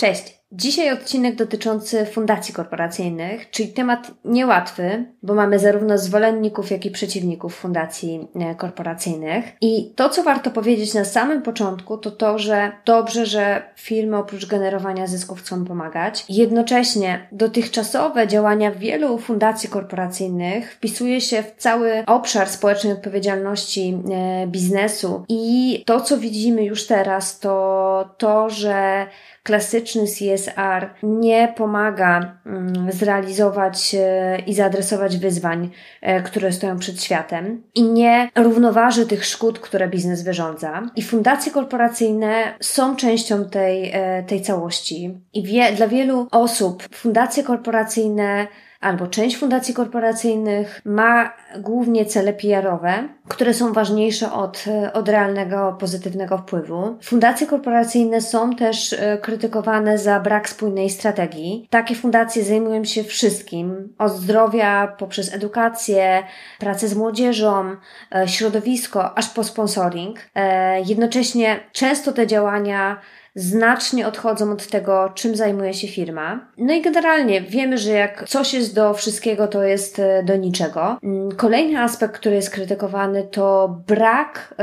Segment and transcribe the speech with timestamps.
[0.00, 0.40] Cześć!
[0.52, 7.54] Dzisiaj odcinek dotyczący fundacji korporacyjnych, czyli temat niełatwy, bo mamy zarówno zwolenników, jak i przeciwników
[7.56, 9.44] fundacji e, korporacyjnych.
[9.60, 14.46] I to, co warto powiedzieć na samym początku, to to, że dobrze, że firmy oprócz
[14.46, 16.24] generowania zysków chcą pomagać.
[16.28, 25.24] Jednocześnie dotychczasowe działania wielu fundacji korporacyjnych wpisuje się w cały obszar społecznej odpowiedzialności e, biznesu
[25.28, 29.06] i to, co widzimy już teraz, to to, że
[29.42, 37.62] klasyczny CSR nie pomaga mm, zrealizować e, i zaadresować wyzwań, e, które stoją przed światem
[37.74, 40.82] i nie równoważy tych szkód, które biznes wyrządza.
[40.96, 45.20] I fundacje korporacyjne są częścią tej, e, tej całości.
[45.34, 48.46] I wie, dla wielu osób fundacje korporacyjne
[48.80, 56.38] albo część fundacji korporacyjnych ma głównie cele PR-owe, które są ważniejsze od, od realnego pozytywnego
[56.38, 56.98] wpływu.
[57.02, 61.66] Fundacje korporacyjne są też e, krytykowane za brak spójnej strategii.
[61.70, 66.22] Takie fundacje zajmują się wszystkim, od zdrowia poprzez edukację,
[66.58, 67.76] pracę z młodzieżą,
[68.14, 70.18] e, środowisko, aż po sponsoring.
[70.34, 73.00] E, jednocześnie często te działania
[73.34, 76.48] znacznie odchodzą od tego, czym zajmuje się firma.
[76.58, 80.98] No i generalnie wiemy, że jak coś jest do wszystkiego, to jest e, do niczego.
[81.02, 84.54] Mm, kolejny aspekt, który jest krytykowany, to brak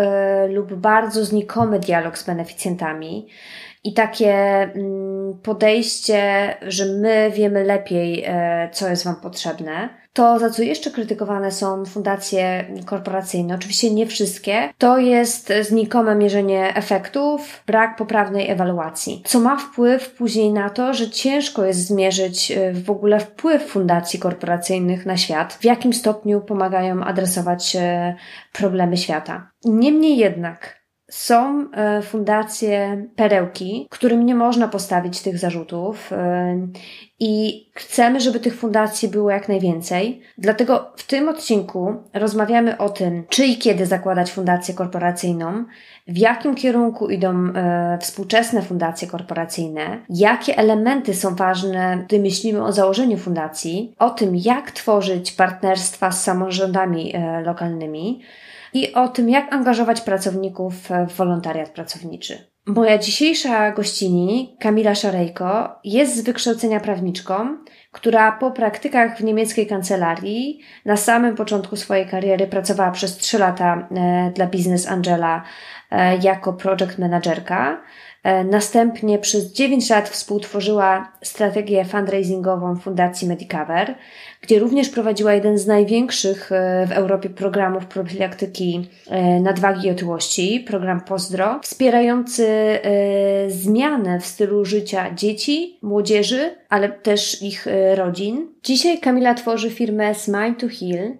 [0.47, 3.27] y, lub bardzo znikomy dialog z beneficjentami
[3.83, 9.89] i takie mm, podejście, że my wiemy lepiej, e, co jest Wam potrzebne.
[10.13, 16.75] To, za co jeszcze krytykowane są fundacje korporacyjne, oczywiście nie wszystkie, to jest znikome mierzenie
[16.75, 22.73] efektów, brak poprawnej ewaluacji, co ma wpływ później na to, że ciężko jest zmierzyć e,
[22.73, 27.77] w ogóle wpływ fundacji korporacyjnych na świat, w jakim stopniu pomagają adresować
[28.53, 29.51] problemy świata.
[29.65, 30.76] Niemniej jednak,
[31.11, 36.67] są e, fundacje perełki, którym nie można postawić tych zarzutów e,
[37.19, 40.21] i chcemy, żeby tych fundacji było jak najwięcej.
[40.37, 45.65] Dlatego w tym odcinku rozmawiamy o tym, czy i kiedy zakładać fundację korporacyjną,
[46.07, 52.71] w jakim kierunku idą e, współczesne fundacje korporacyjne, jakie elementy są ważne, gdy myślimy o
[52.71, 57.13] założeniu fundacji, o tym, jak tworzyć partnerstwa z samorządami
[57.45, 58.21] lokalnymi,
[58.77, 60.73] i o tym, jak angażować pracowników
[61.07, 62.47] w wolontariat pracowniczy.
[62.67, 67.57] Moja dzisiejsza gościni, Kamila Szarejko, jest z wykształcenia prawniczką,
[67.91, 73.87] która po praktykach w niemieckiej kancelarii na samym początku swojej kariery pracowała przez 3 lata
[73.91, 75.43] e, dla Business Angela
[75.91, 77.81] e, jako project managerka.
[78.23, 83.95] E, następnie przez 9 lat współtworzyła strategię fundraisingową Fundacji Medicover,
[84.41, 90.59] gdzie również prowadziła jeden z największych e, w Europie programów profilaktyki e, nadwagi i otyłości,
[90.67, 92.47] program Pozdro, wspierający
[93.47, 98.47] zmianę w stylu życia dzieci, młodzieży, ale też ich rodzin.
[98.63, 101.17] Dzisiaj Kamila tworzy firmę Smile to Heal,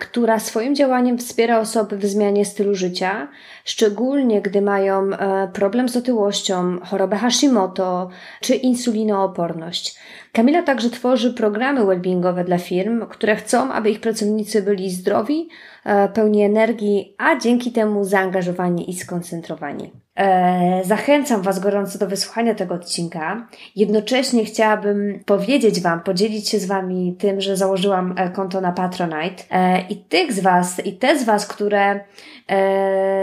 [0.00, 3.28] która swoim działaniem wspiera osoby w zmianie stylu życia,
[3.64, 8.08] szczególnie gdy mają e, problem z otyłością, chorobę Hashimoto
[8.40, 9.98] czy insulinooporność.
[10.32, 15.48] Kamila także tworzy programy wellbeingowe dla firm, które chcą, aby ich pracownicy byli zdrowi,
[15.84, 19.92] e, pełni energii, a dzięki temu zaangażowani i skoncentrowani.
[20.18, 23.46] E, zachęcam Was gorąco do wysłuchania tego odcinka.
[23.76, 29.44] Jednocześnie chciałabym powiedzieć Wam, podzielić się z Wami tym, że założyłam e, konto na Patronite
[29.88, 32.00] i tych z Was, i te z Was, które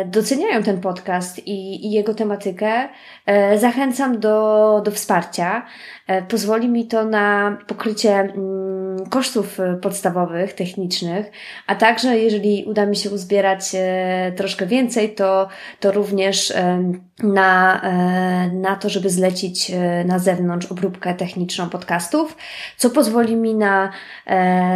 [0.05, 2.89] doceniają ten podcast i, i jego tematykę,
[3.57, 5.65] zachęcam do, do wsparcia.
[6.27, 8.74] Pozwoli mi to na pokrycie mm,
[9.09, 11.31] kosztów e, podstawowych, technicznych,
[11.67, 15.47] a także jeżeli uda mi się uzbierać e, troszkę więcej, to,
[15.79, 16.91] to również e,
[17.23, 17.81] na,
[18.53, 19.71] na to, żeby zlecić
[20.05, 22.37] na zewnątrz obróbkę techniczną podcastów,
[22.77, 23.91] co pozwoli mi na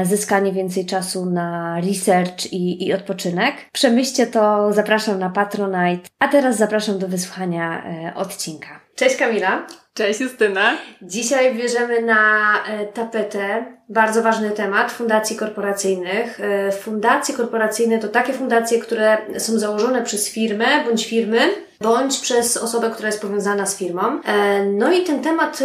[0.04, 3.56] zyskanie więcej czasu na research i, i odpoczynek.
[3.72, 7.84] Przemyślcie to, zapraszam na Patronite, a teraz zapraszam do wysłuchania
[8.16, 8.89] odcinka.
[9.00, 9.68] Cześć Kamila.
[9.94, 10.78] Cześć Justyna.
[11.02, 16.40] Dzisiaj bierzemy na e, tapetę bardzo ważny temat fundacji korporacyjnych.
[16.40, 21.40] E, fundacje korporacyjne to takie fundacje, które są założone przez firmę bądź firmy,
[21.82, 24.22] bądź przez osobę, która jest powiązana z firmą.
[24.26, 25.60] E, no i ten temat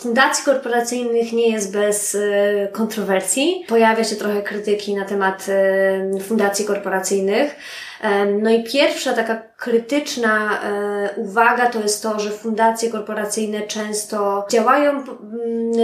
[0.00, 2.16] fundacji korporacyjnych nie jest bez
[2.72, 3.64] kontrowersji.
[3.68, 5.46] Pojawia się trochę krytyki na temat
[6.28, 7.56] fundacji korporacyjnych.
[8.42, 15.04] No i pierwsza taka krytyczna e, uwaga to jest to, że fundacje korporacyjne często działają,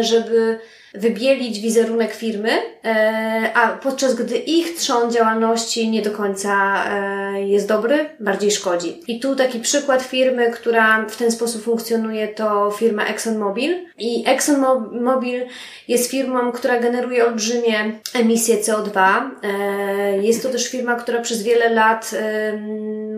[0.00, 0.58] żeby
[0.94, 2.50] wybielić wizerunek firmy,
[2.84, 9.00] e, a podczas gdy ich trzon działalności nie do końca e, jest dobry, bardziej szkodzi.
[9.08, 13.86] I tu taki przykład firmy, która w ten sposób funkcjonuje, to firma ExxonMobil.
[13.98, 15.46] I ExxonMobil
[15.88, 19.20] jest firmą, która generuje olbrzymie emisje CO2.
[19.42, 22.14] E, jest to też firma, która przez wiele lat,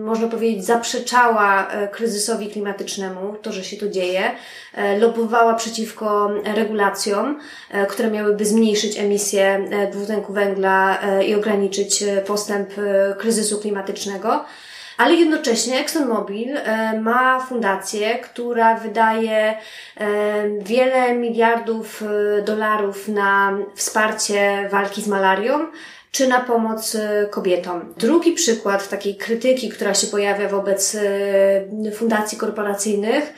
[0.03, 4.31] można powiedzieć, zaprzeczała kryzysowi klimatycznemu, to, że się to dzieje,
[4.99, 7.39] lobowała przeciwko regulacjom,
[7.73, 12.69] E, które miałyby zmniejszyć emisję e, dwutlenku węgla e, i ograniczyć postęp
[13.17, 14.45] kryzysu klimatycznego.
[14.97, 16.57] Ale jednocześnie ExxonMobil
[17.01, 19.57] ma fundację, która wydaje
[20.59, 22.03] wiele miliardów
[22.45, 25.67] dolarów na wsparcie walki z malarią
[26.13, 26.97] czy na pomoc
[27.29, 27.93] kobietom.
[27.97, 30.97] Drugi przykład takiej krytyki, która się pojawia wobec
[31.95, 33.33] fundacji korporacyjnych,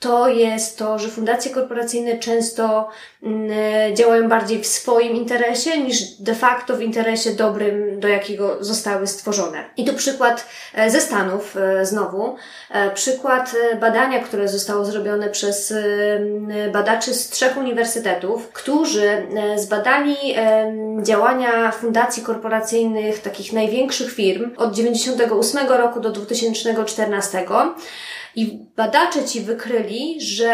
[0.00, 2.88] to jest to, że fundacje korporacyjne często
[3.22, 3.50] mm,
[3.90, 9.06] e, działają bardziej w swoim interesie niż de facto w interesie dobrym, do jakiego zostały
[9.06, 9.64] stworzone.
[9.76, 12.36] I tu przykład e, ze Stanów e, znowu.
[12.94, 15.74] Przykład badania, które zostało zrobione przez
[16.72, 19.26] badaczy z trzech uniwersytetów, którzy
[19.56, 20.16] zbadali
[21.02, 27.44] działania fundacji korporacyjnych takich największych firm od 98 roku do 2014
[28.36, 30.52] i badacze ci wykryli, że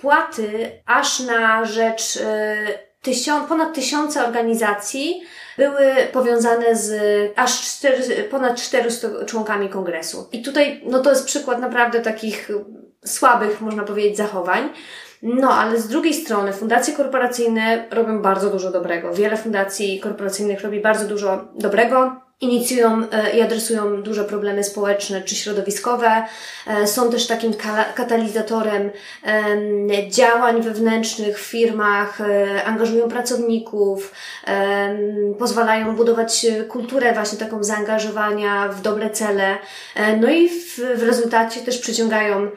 [0.00, 2.22] płaty aż na rzecz y,
[3.02, 5.22] tysiąc, ponad tysiąca organizacji
[5.58, 6.92] były powiązane z
[7.36, 10.28] aż 4, ponad 400 członkami kongresu.
[10.32, 12.50] I tutaj, no to jest przykład naprawdę takich
[13.04, 14.68] słabych, można powiedzieć, zachowań.
[15.22, 19.14] No, ale z drugiej strony fundacje korporacyjne robią bardzo dużo dobrego.
[19.14, 25.34] Wiele fundacji korporacyjnych robi bardzo dużo dobrego inicjują e, i adresują duże problemy społeczne czy
[25.34, 26.24] środowiskowe.
[26.66, 27.52] E, są też takim
[27.94, 28.90] katalizatorem
[30.08, 34.14] działań wewnętrznych w firmach, e, angażują pracowników,
[35.38, 39.58] pozwalają budować kulturę właśnie taką zaangażowania w dobre cele.
[40.20, 42.50] No i w, w rezultacie też przyciągają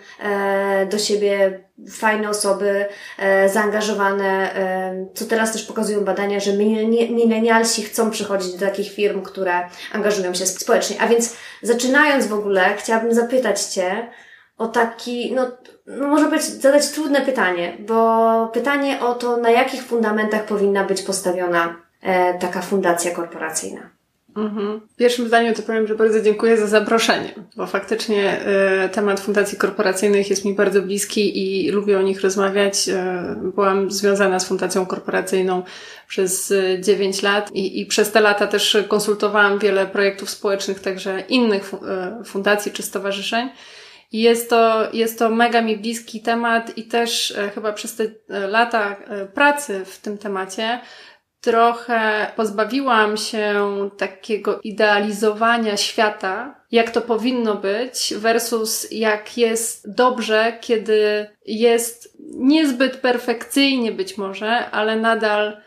[0.89, 2.85] do siebie fajne osoby,
[3.17, 6.53] e, zaangażowane, e, co teraz też pokazują badania, że
[7.09, 11.01] milenialsi chcą przychodzić do takich firm, które angażują się społecznie.
[11.01, 14.07] A więc zaczynając w ogóle, chciałabym zapytać Cię
[14.57, 15.51] o taki, no,
[15.85, 21.01] no może być, zadać trudne pytanie, bo pytanie o to, na jakich fundamentach powinna być
[21.01, 23.94] postawiona e, taka fundacja korporacyjna.
[24.35, 24.81] Mhm.
[24.93, 28.41] W pierwszym zdaniu to powiem, że bardzo dziękuję za zaproszenie, bo faktycznie
[28.85, 32.89] y, temat fundacji korporacyjnych jest mi bardzo bliski i lubię o nich rozmawiać.
[32.89, 35.63] Y, byłam związana z fundacją korporacyjną
[36.07, 41.23] przez y, 9 lat i, i przez te lata też konsultowałam wiele projektów społecznych, także
[41.29, 41.71] innych
[42.25, 43.49] fundacji czy stowarzyszeń.
[44.11, 48.03] Jest to, jest to mega mi bliski temat i też chyba przez te
[48.47, 48.95] lata
[49.33, 50.79] pracy w tym temacie
[51.45, 61.27] trochę pozbawiłam się takiego idealizowania świata, jak to powinno być, versus jak jest dobrze, kiedy
[61.45, 65.57] jest niezbyt perfekcyjnie być może, ale nadal,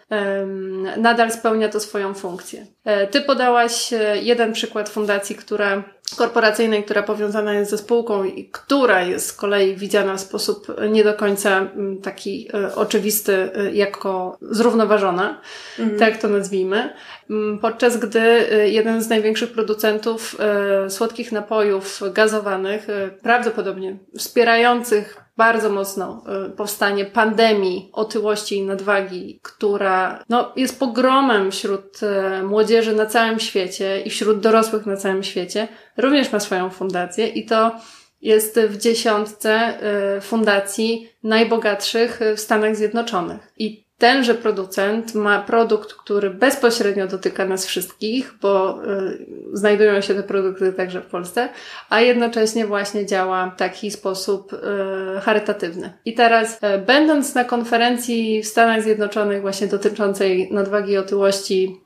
[0.97, 2.67] nadal spełnia to swoją funkcję.
[2.85, 5.83] E, ty podałaś e, jeden przykład fundacji, która
[6.17, 11.05] korporacyjnej, która powiązana jest ze spółką i która jest z kolei widziana w sposób nie
[11.05, 11.69] do końca
[12.03, 15.41] taki e, oczywisty jako zrównoważona,
[15.79, 15.99] mhm.
[15.99, 16.95] tak to nazwijmy.
[17.61, 20.37] Podczas gdy jeden z największych producentów
[20.88, 22.87] słodkich napojów gazowanych,
[23.23, 32.00] prawdopodobnie wspierających bardzo mocno y, powstanie pandemii otyłości i nadwagi, która no, jest pogromem wśród
[32.02, 37.26] y, młodzieży na całym świecie i wśród dorosłych na całym świecie, również ma swoją fundację
[37.26, 37.76] i to
[38.21, 39.78] jest w dziesiątce
[40.16, 43.52] y, fundacji najbogatszych w Stanach Zjednoczonych.
[43.59, 50.23] I tenże producent ma produkt, który bezpośrednio dotyka nas wszystkich, bo y, znajdują się te
[50.23, 51.49] produkty także w Polsce,
[51.88, 55.93] a jednocześnie właśnie działa w taki sposób y, charytatywny.
[56.05, 61.81] I teraz, y, będąc na konferencji w Stanach Zjednoczonych właśnie dotyczącej nadwagi i otyłości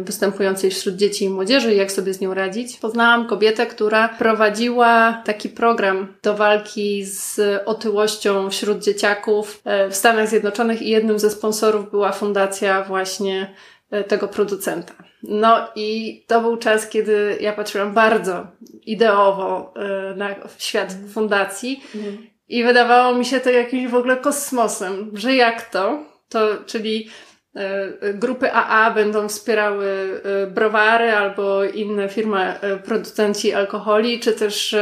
[0.00, 4.08] y, występującej wśród dzieci i młodzieży i jak sobie z nią radzić, poznałam kobietę, która
[4.08, 11.18] prowadziła taki program do walki z otyłością wśród dzieciaków y, w Stanach Zjednoczonych i jednym
[11.18, 13.54] ze sponsorów była fundacja właśnie
[13.90, 14.94] e, tego producenta.
[15.22, 18.46] No i to był czas, kiedy ja patrzyłam bardzo
[18.82, 22.26] ideowo e, na świat fundacji mhm.
[22.48, 26.04] i wydawało mi się to jakimś w ogóle kosmosem, że jak to?
[26.28, 27.08] To, czyli
[27.56, 30.20] e, grupy AA będą wspierały
[30.50, 34.76] browary albo inne firmy, producenci alkoholi, czy też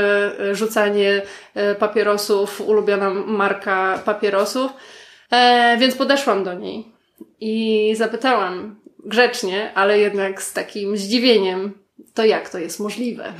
[0.52, 1.22] rzucanie
[1.78, 4.72] papierosów, ulubiona marka papierosów.
[5.30, 6.84] E, więc podeszłam do niej
[7.40, 11.72] i zapytałam grzecznie, ale jednak z takim zdziwieniem,
[12.14, 13.32] to jak to jest możliwe?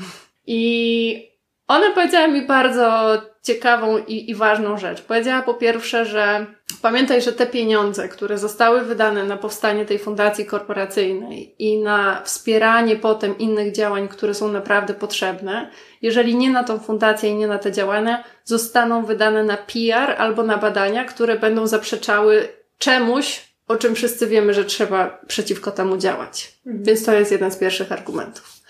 [0.47, 1.30] I
[1.68, 5.02] ona powiedziała mi bardzo ciekawą i, i ważną rzecz.
[5.02, 6.47] Powiedziała po pierwsze, że
[6.82, 12.97] pamiętaj, że te pieniądze, które zostały wydane na powstanie tej fundacji korporacyjnej i na wspieranie
[12.97, 15.70] potem innych działań, które są naprawdę potrzebne,
[16.02, 20.42] jeżeli nie na tą fundację i nie na te działania, zostaną wydane na PR albo
[20.42, 26.54] na badania, które będą zaprzeczały czemuś, o czym wszyscy wiemy, że trzeba przeciwko temu działać.
[26.66, 26.85] Mhm.
[26.85, 28.61] Więc to jest jeden z pierwszych argumentów.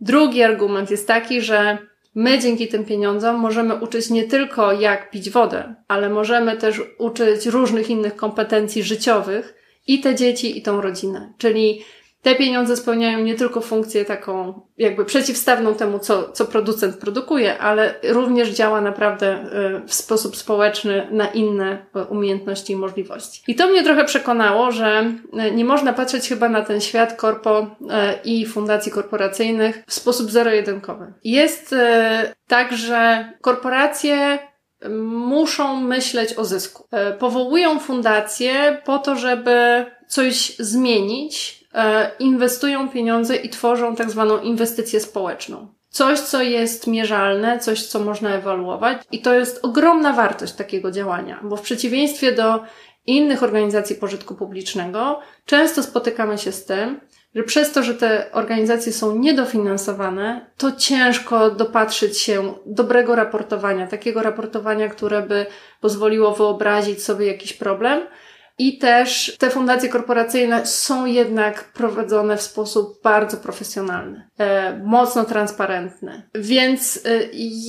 [0.00, 1.78] Drugi argument jest taki, że
[2.18, 7.46] My dzięki tym pieniądzom możemy uczyć nie tylko jak pić wodę, ale możemy też uczyć
[7.46, 9.54] różnych innych kompetencji życiowych
[9.86, 11.32] i te dzieci, i tą rodzinę.
[11.38, 11.84] Czyli
[12.26, 17.94] te pieniądze spełniają nie tylko funkcję taką jakby przeciwstawną temu, co, co producent produkuje, ale
[18.02, 19.44] również działa naprawdę
[19.84, 23.42] y, w sposób społeczny na inne y, umiejętności i możliwości.
[23.48, 25.12] I to mnie trochę przekonało, że
[25.48, 27.66] y, nie można patrzeć chyba na ten świat korpo
[28.24, 31.12] i fundacji korporacyjnych w sposób zero-jedynkowy.
[31.24, 31.74] Jest
[32.48, 34.38] tak, że korporacje
[35.04, 36.88] muszą myśleć o zysku.
[37.18, 41.65] Powołują fundacje po to, żeby coś zmienić,
[42.18, 45.68] inwestują pieniądze i tworzą tak zwaną inwestycję społeczną.
[45.88, 51.40] Coś, co jest mierzalne, coś, co można ewaluować, i to jest ogromna wartość takiego działania,
[51.42, 52.60] bo w przeciwieństwie do
[53.06, 57.00] innych organizacji pożytku publicznego, często spotykamy się z tym,
[57.34, 64.22] że przez to, że te organizacje są niedofinansowane, to ciężko dopatrzyć się dobrego raportowania, takiego
[64.22, 65.46] raportowania, które by
[65.80, 68.00] pozwoliło wyobrazić sobie jakiś problem,
[68.58, 76.22] i też te fundacje korporacyjne są jednak prowadzone w sposób bardzo profesjonalny, e, mocno transparentny.
[76.34, 77.10] Więc e,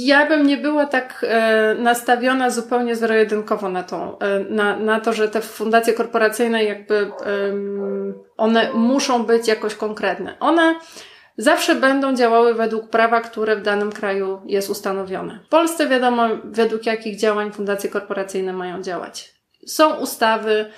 [0.05, 4.17] ja bym nie była tak e, nastawiona zupełnie zero-jedynkowo na, tą,
[4.49, 7.11] na, na to, że te fundacje korporacyjne jakby
[8.37, 10.35] one muszą być jakoś konkretne.
[10.39, 10.75] One
[11.37, 15.39] zawsze będą działały według prawa, które w danym kraju jest ustanowione.
[15.45, 19.36] W Polsce wiadomo, według jakich działań fundacje korporacyjne mają działać.
[19.67, 20.69] Są ustawy,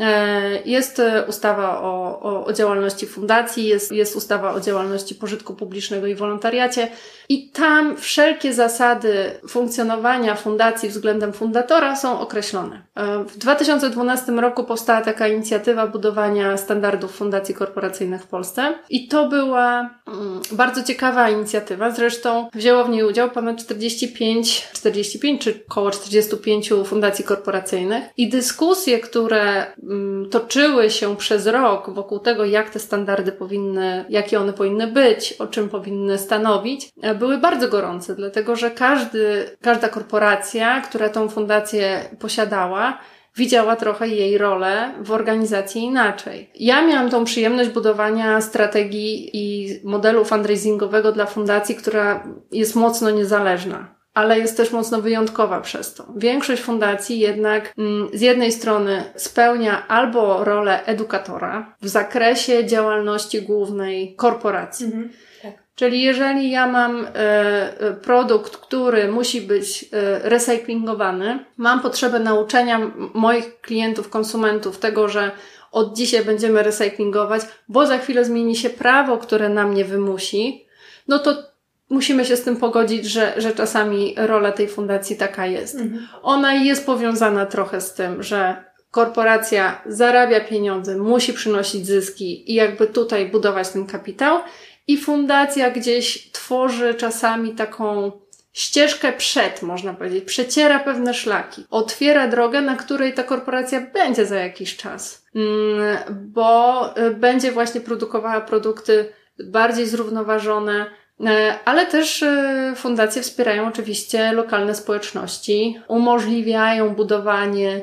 [0.00, 6.06] e, jest ustawa o, o, o, działalności fundacji, jest, jest ustawa o działalności pożytku publicznego
[6.06, 6.88] i wolontariacie,
[7.28, 12.82] i tam wszelkie zasady funkcjonowania fundacji względem fundatora są określone.
[12.94, 19.28] E, w 2012 roku powstała taka inicjatywa budowania standardów fundacji korporacyjnych w Polsce, i to
[19.28, 21.90] była mm, bardzo ciekawa inicjatywa.
[21.90, 28.98] Zresztą wzięło w niej udział ponad 45, 45 czy około 45 fundacji korporacyjnych, i dyskusje,
[28.98, 34.86] które mm, toczyły się przez rok wokół tego, jak te standardy powinny, jakie one powinny
[34.86, 41.08] być, o czym powinny stanowić, e, były bardzo gorące, dlatego że każdy, każda korporacja, która
[41.08, 42.98] tą fundację posiadała,
[43.36, 46.50] widziała trochę jej rolę w organizacji inaczej.
[46.54, 53.98] Ja miałam tą przyjemność budowania strategii i modelu fundraisingowego dla fundacji, która jest mocno niezależna
[54.18, 56.06] ale jest też mocno wyjątkowa przez to.
[56.16, 64.16] Większość fundacji jednak mm, z jednej strony spełnia albo rolę edukatora w zakresie działalności głównej
[64.16, 64.86] korporacji.
[64.86, 65.10] Mhm.
[65.42, 65.52] Tak.
[65.78, 72.90] Czyli jeżeli ja mam e, e, produkt, który musi być e, recyklingowany, mam potrzebę nauczenia
[73.14, 75.30] moich klientów, konsumentów tego, że
[75.72, 80.66] od dzisiaj będziemy recyklingować, bo za chwilę zmieni się prawo, które na mnie wymusi,
[81.08, 81.42] no to
[81.90, 85.74] musimy się z tym pogodzić, że, że czasami rola tej fundacji taka jest.
[85.74, 86.08] Mhm.
[86.22, 92.86] Ona jest powiązana trochę z tym, że korporacja zarabia pieniądze, musi przynosić zyski i jakby
[92.86, 94.40] tutaj budować ten kapitał.
[94.88, 98.12] I fundacja gdzieś tworzy czasami taką
[98.52, 104.36] ścieżkę przed, można powiedzieć, przeciera pewne szlaki, otwiera drogę, na której ta korporacja będzie za
[104.36, 110.86] jakiś czas, mm, bo y, będzie właśnie produkowała produkty bardziej zrównoważone,
[111.26, 117.82] E, ale też e, fundacje wspierają oczywiście lokalne społeczności, umożliwiają budowanie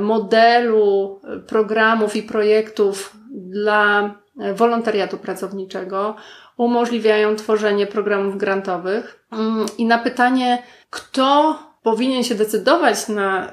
[0.00, 4.14] modelu programów i projektów dla
[4.54, 6.16] wolontariatu pracowniczego,
[6.56, 9.26] umożliwiają tworzenie programów grantowych.
[9.32, 13.52] Mm, I na pytanie, kto powinien się decydować na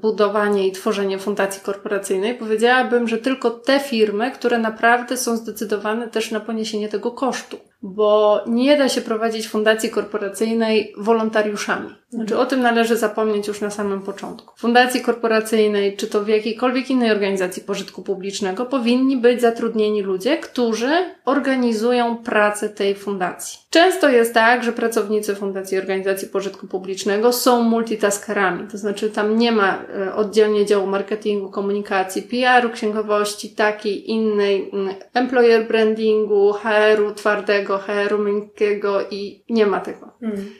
[0.00, 6.30] budowanie i tworzenie fundacji korporacyjnej, powiedziałabym, że tylko te firmy, które naprawdę są zdecydowane też
[6.30, 11.94] na poniesienie tego kosztu bo nie da się prowadzić fundacji korporacyjnej wolontariuszami.
[12.10, 14.54] Znaczy o tym należy zapomnieć już na samym początku.
[14.56, 20.90] Fundacji korporacyjnej, czy to w jakiejkolwiek innej organizacji pożytku publicznego, powinni być zatrudnieni ludzie, którzy
[21.24, 23.58] organizują pracę tej fundacji.
[23.70, 29.52] Często jest tak, że pracownicy Fundacji Organizacji Pożytku Publicznego są multitaskerami, to znaczy tam nie
[29.52, 37.78] ma e, oddzielnie działu marketingu, komunikacji, PR-u, księgowości, takiej innej, mm, employer brandingu, HR-u twardego,
[37.78, 40.10] HR-u miękkiego i nie ma tego.
[40.22, 40.50] Mm.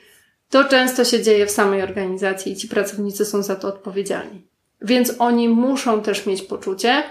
[0.50, 4.48] To często się dzieje w samej organizacji i ci pracownicy są za to odpowiedzialni.
[4.82, 7.02] Więc oni muszą też mieć poczucie,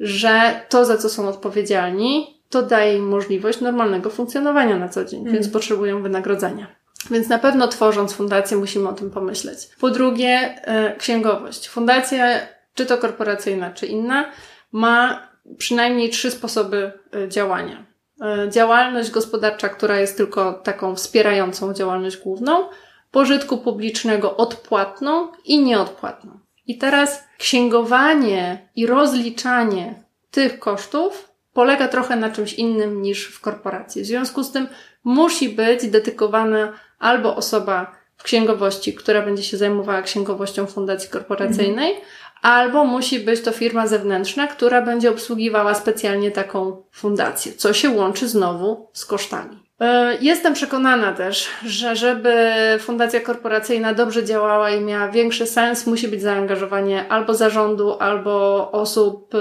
[0.00, 5.20] że to, za co są odpowiedzialni, to daje im możliwość normalnego funkcjonowania na co dzień,
[5.20, 5.32] mm.
[5.32, 6.66] więc potrzebują wynagrodzenia.
[7.10, 9.58] Więc na pewno tworząc fundację musimy o tym pomyśleć.
[9.80, 11.68] Po drugie, e, księgowość.
[11.68, 12.40] Fundacja,
[12.74, 14.30] czy to korporacyjna, czy inna,
[14.72, 17.86] ma przynajmniej trzy sposoby e, działania.
[18.22, 22.68] E, działalność gospodarcza, która jest tylko taką wspierającą działalność główną,
[23.10, 26.38] pożytku publicznego odpłatną i nieodpłatną.
[26.66, 34.02] I teraz księgowanie i rozliczanie tych kosztów polega trochę na czymś innym niż w korporacji.
[34.02, 34.66] W związku z tym
[35.04, 42.10] musi być dedykowana albo osoba w księgowości, która będzie się zajmowała księgowością fundacji korporacyjnej, mhm.
[42.42, 48.28] albo musi być to firma zewnętrzna, która będzie obsługiwała specjalnie taką fundację, co się łączy
[48.28, 49.63] znowu z kosztami.
[49.84, 56.08] E, jestem przekonana też, że żeby fundacja korporacyjna dobrze działała i miała większy sens, musi
[56.08, 59.34] być zaangażowanie albo zarządu, albo osób,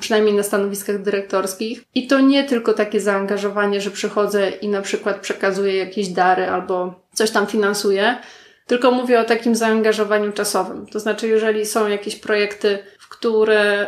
[0.00, 1.84] przynajmniej na stanowiskach dyrektorskich.
[1.94, 6.94] I to nie tylko takie zaangażowanie, że przychodzę i na przykład przekazuję jakieś dary albo
[7.12, 8.16] coś tam finansuję,
[8.66, 10.86] tylko mówię o takim zaangażowaniu czasowym.
[10.86, 12.78] To znaczy, jeżeli są jakieś projekty,
[13.10, 13.86] które,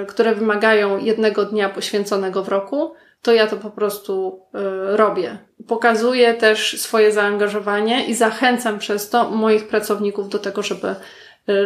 [0.00, 4.42] yy, które wymagają jednego dnia poświęconego w roku, to ja to po prostu
[4.92, 5.38] y, robię.
[5.66, 10.94] Pokazuję też swoje zaangażowanie i zachęcam przez to moich pracowników do tego, żeby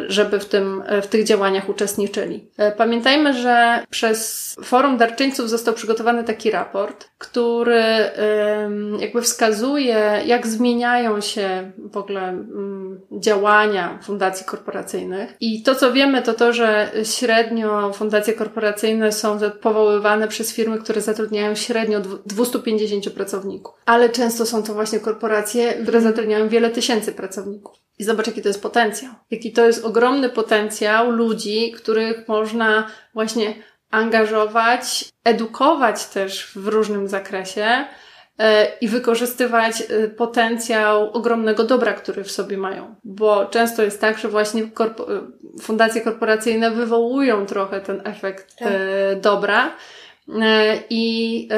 [0.06, 2.48] żeby w, tym, y, w tych działaniach uczestniczyli.
[2.60, 7.82] Y, pamiętajmy, że przez Forum Darczyńców został przygotowany taki raport, który
[8.98, 12.44] jakby wskazuje, jak zmieniają się w ogóle
[13.12, 15.34] działania fundacji korporacyjnych.
[15.40, 21.00] I to, co wiemy, to to, że średnio fundacje korporacyjne są powoływane przez firmy, które
[21.00, 23.74] zatrudniają średnio 250 pracowników.
[23.86, 27.82] Ale często są to właśnie korporacje, które zatrudniają wiele tysięcy pracowników.
[27.98, 29.12] I zobacz, jaki to jest potencjał.
[29.30, 33.54] Jaki to jest ogromny potencjał ludzi, których można właśnie
[33.90, 37.84] angażować, edukować też w różnym zakresie
[38.38, 42.94] e, i wykorzystywać e, potencjał ogromnego dobra, który w sobie mają.
[43.04, 45.06] Bo często jest tak, że właśnie korpo
[45.62, 48.68] fundacje korporacyjne wywołują trochę ten efekt tak.
[48.72, 49.76] E, dobra.
[50.90, 51.48] I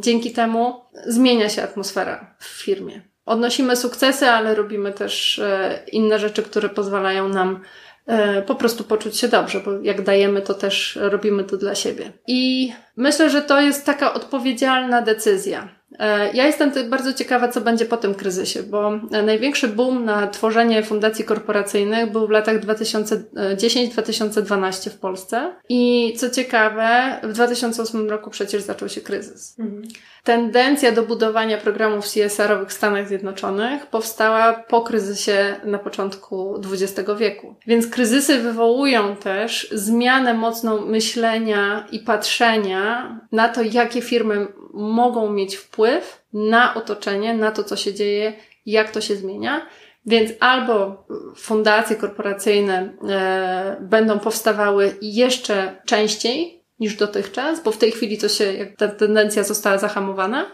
[0.00, 6.42] dzięki temu zmienia się atmosfera w firmie odnosimy sukcesy, ale robimy też e, inne rzeczy,
[6.42, 7.60] które pozwalają nam
[8.06, 12.12] e, po prostu poczuć się dobrze, bo jak dajemy, to też robimy to dla siebie.
[12.26, 15.75] I myślę, że to jest taka odpowiedzialna decyzja.
[15.98, 18.92] E, ja jestem bardzo ciekawa, co będzie po tym kryzysie, bo
[19.24, 25.54] największy boom na tworzenie fundacji korporacyjnych był w latach 2010-2012 w Polsce.
[25.68, 29.56] I co ciekawe, w 2008 roku przecież zaczął się kryzys.
[29.58, 29.82] Mhm
[30.26, 37.54] tendencja do budowania programów CSR-owych w Stanach Zjednoczonych powstała po kryzysie na początku XX wieku.
[37.66, 44.46] Więc kryzysy wywołują też zmianę mocną myślenia i patrzenia na to, jakie firmy
[44.76, 48.32] mogą mieć wpływ na otoczenie, na to, co się dzieje,
[48.66, 49.66] jak to się zmienia.
[50.06, 58.18] Więc albo fundacje korporacyjne e, będą powstawały jeszcze częściej, niż dotychczas, bo w tej chwili
[58.18, 60.50] to się, jak ta tendencja została zahamowana,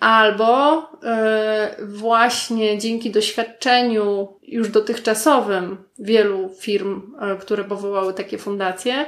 [0.00, 0.80] albo
[1.78, 9.06] yy, właśnie dzięki doświadczeniu już dotychczasowym wielu firm, yy, które powołały takie fundacje,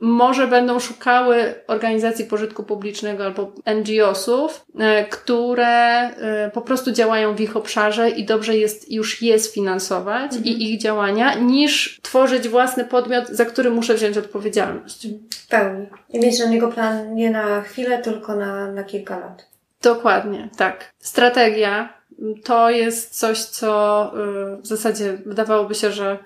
[0.00, 7.40] może będą szukały organizacji pożytku publicznego albo NGO-sów, e, które e, po prostu działają w
[7.40, 10.44] ich obszarze i dobrze jest już je sfinansować mhm.
[10.44, 15.08] i ich działania, niż tworzyć własny podmiot, za który muszę wziąć odpowiedzialność.
[15.34, 15.86] W pełni.
[16.12, 19.46] I mieć na niego plan nie na chwilę, tylko na, na kilka lat.
[19.82, 20.92] Dokładnie, tak.
[20.98, 21.96] Strategia
[22.44, 24.12] to jest coś, co
[24.54, 26.18] y, w zasadzie wydawałoby się, że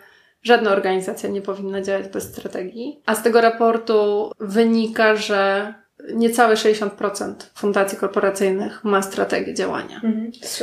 [0.42, 3.02] żadna organizacja nie powinna działać bez strategii.
[3.06, 5.74] A z tego raportu wynika, że
[6.14, 10.00] niecałe 60% fundacji korporacyjnych ma strategię działania.
[10.04, 10.30] Mhm.
[10.42, 10.58] Z,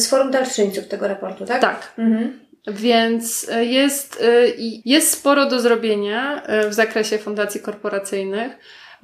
[0.00, 1.60] z forum darczyńców tego raportu, tak?
[1.60, 1.92] Tak.
[1.98, 2.44] Mhm.
[2.66, 8.52] Więc jest, y, jest sporo do zrobienia y, w zakresie fundacji korporacyjnych.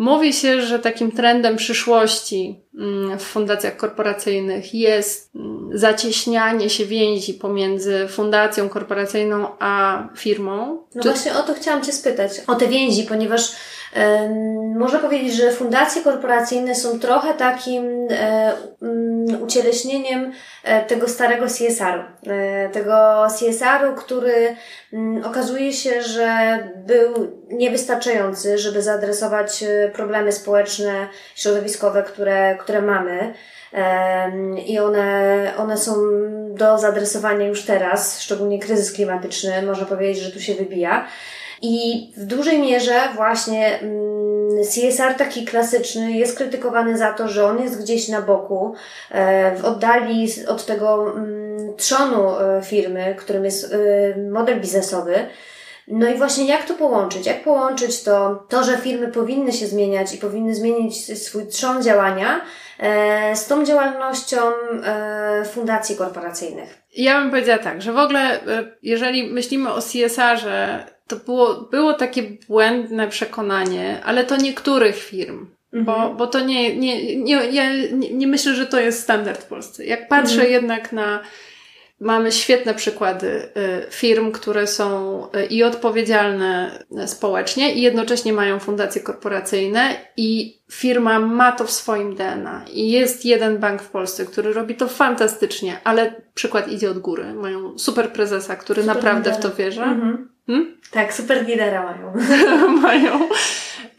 [0.00, 7.34] Mówi się, że takim trendem przyszłości mm, w fundacjach korporacyjnych jest mm, zacieśnianie się więzi
[7.34, 10.86] pomiędzy fundacją korporacyjną a firmą.
[10.94, 11.08] No Czy...
[11.08, 13.52] właśnie o to chciałam Cię spytać, o te więzi, ponieważ
[14.76, 20.32] można powiedzieć, że fundacje korporacyjne są trochę takim e, mm, ucieleśnieniem
[20.64, 22.30] e, tego starego CSR-u.
[22.30, 24.56] E, tego CSR-u, który
[24.92, 33.34] mm, okazuje się, że był niewystarczający, żeby zaadresować problemy społeczne, środowiskowe, które, które mamy.
[34.66, 35.94] I one, one są
[36.54, 41.06] do zaadresowania już teraz, szczególnie kryzys klimatyczny, można powiedzieć, że tu się wybija.
[41.62, 44.10] I w dużej mierze właśnie mm,
[44.64, 48.74] CSR taki klasyczny jest krytykowany za to, że on jest gdzieś na boku,
[49.10, 53.76] e, w oddali od tego mm, trzonu e, firmy, którym jest e,
[54.30, 55.14] model biznesowy.
[55.88, 57.26] No i właśnie jak to połączyć?
[57.26, 62.40] Jak połączyć to, to, że firmy powinny się zmieniać i powinny zmienić swój trzon działania
[63.34, 64.36] z tą działalnością
[65.52, 66.78] fundacji korporacyjnych?
[66.96, 68.40] Ja bym powiedziała tak, że w ogóle
[68.82, 75.46] jeżeli myślimy o CSR-ze to było, było takie błędne przekonanie, ale to niektórych firm.
[75.72, 75.84] Mhm.
[75.84, 79.46] Bo, bo to nie, nie, nie, ja nie, nie myślę, że to jest standard w
[79.46, 79.84] Polsce.
[79.84, 80.52] Jak patrzę mhm.
[80.52, 81.22] jednak na,
[82.00, 89.02] mamy świetne przykłady y, firm, które są y, i odpowiedzialne społecznie i jednocześnie mają fundacje
[89.02, 92.64] korporacyjne i firma ma to w swoim DNA.
[92.72, 97.34] I jest jeden bank w Polsce, który robi to fantastycznie, ale przykład idzie od góry.
[97.34, 99.82] Mają super prezesa, który super naprawdę w to wierzy.
[99.82, 100.28] Mhm.
[100.50, 100.76] Hmm?
[100.90, 102.12] Tak, super lidera mają.
[102.82, 103.28] mają.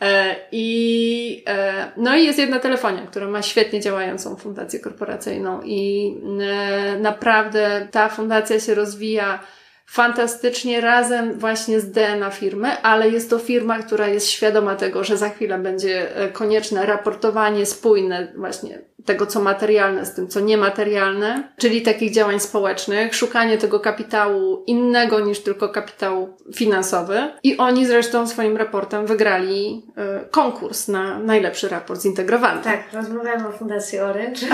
[0.02, 6.14] E, I, e, no i jest jedna telefonia, która ma świetnie działającą fundację korporacyjną i
[6.42, 9.40] e, naprawdę ta fundacja się rozwija
[9.86, 15.18] fantastycznie razem właśnie z DNA firmy, ale jest to firma, która jest świadoma tego, że
[15.18, 21.44] za chwilę będzie e, konieczne raportowanie spójne właśnie tego, co materialne z tym, co niematerialne,
[21.58, 27.32] czyli takich działań społecznych, szukanie tego kapitału innego niż tylko kapitał finansowy.
[27.44, 29.86] I oni zresztą swoim raportem wygrali
[30.26, 32.62] y, konkurs na najlepszy raport zintegrowany.
[32.62, 34.48] Tak, rozmawiamy o Fundacji Orange.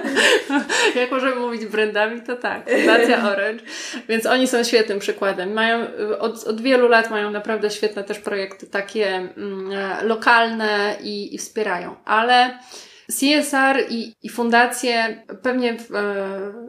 [1.00, 3.64] Jak możemy mówić brandami, to tak, Fundacja Orange.
[4.08, 5.52] Więc oni są świetnym przykładem.
[5.52, 5.86] Mają,
[6.18, 11.38] od, od wielu lat mają naprawdę świetne też projekty takie mm, e, lokalne i, i
[11.38, 11.96] wspierają.
[12.04, 12.58] Ale
[13.18, 15.88] CSR i, i fundacje pewnie w,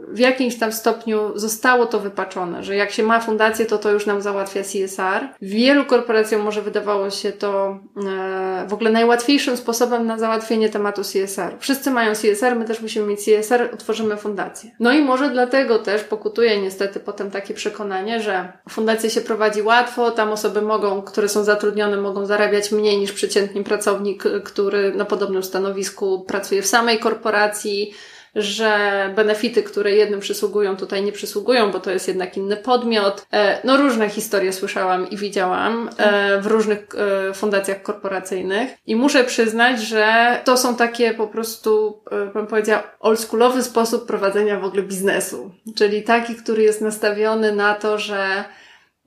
[0.08, 4.06] w, jakimś tam stopniu zostało to wypaczone, że jak się ma fundację, to to już
[4.06, 5.30] nam załatwia CSR.
[5.42, 11.56] Wielu korporacjom może wydawało się to e, w ogóle najłatwiejszym sposobem na załatwienie tematu CSR.
[11.60, 14.72] Wszyscy mają CSR, my też musimy mieć CSR, utworzymy fundację.
[14.80, 20.12] No i może dlatego też pokutuje niestety potem takie przekonanie, że fundację się prowadzi łatwo,
[20.12, 25.44] tam osoby mogą, które są zatrudnione, mogą zarabiać mniej niż przeciętny pracownik, który na podobnym
[25.44, 27.94] stanowisku pracuje w samej korporacji,
[28.36, 28.70] że
[29.16, 33.26] benefity, które jednym przysługują, tutaj nie przysługują, bo to jest jednak inny podmiot.
[33.34, 39.24] E, no różne historie słyszałam i widziałam e, w różnych e, fundacjach korporacyjnych i muszę
[39.24, 45.52] przyznać, że to są takie po prostu, bym powiedziała, oldschoolowy sposób prowadzenia w ogóle biznesu.
[45.76, 48.44] Czyli taki, który jest nastawiony na to, że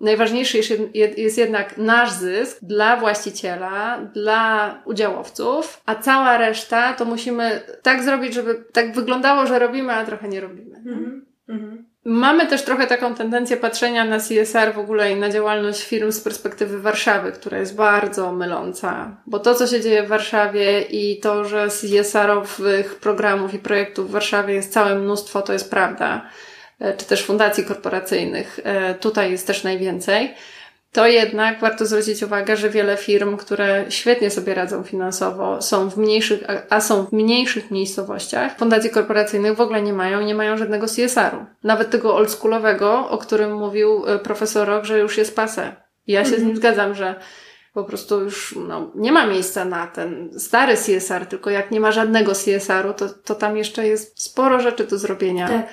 [0.01, 0.59] Najważniejszy
[1.17, 8.35] jest jednak nasz zysk dla właściciela, dla udziałowców, a cała reszta to musimy tak zrobić,
[8.35, 10.77] żeby tak wyglądało, że robimy, a trochę nie robimy.
[10.77, 11.87] Mm -hmm.
[12.09, 16.21] Mamy też trochę taką tendencję patrzenia na CSR w ogóle i na działalność firm z
[16.21, 21.45] perspektywy Warszawy, która jest bardzo myląca, bo to, co się dzieje w Warszawie i to,
[21.45, 26.27] że CSR-owych programów i projektów w Warszawie jest całe mnóstwo, to jest prawda
[26.97, 30.35] czy też fundacji korporacyjnych, e, tutaj jest też najwięcej,
[30.93, 35.97] to jednak warto zwrócić uwagę, że wiele firm, które świetnie sobie radzą finansowo, są w
[35.97, 40.87] mniejszych, a są w mniejszych miejscowościach, fundacji korporacyjnych w ogóle nie mają, nie mają żadnego
[40.87, 41.47] CSR-u.
[41.65, 45.77] Nawet tego oldschoolowego, o którym mówił e, profesor Rok, że już jest pase.
[46.07, 46.57] Ja się z nim mhm.
[46.57, 47.15] zgadzam, że
[47.75, 51.93] po prostu już no, nie ma miejsca na ten stary CSR, tylko jak nie ma
[51.93, 55.49] żadnego CSR-u, to, to tam jeszcze jest sporo rzeczy do zrobienia.
[55.49, 55.67] Tak.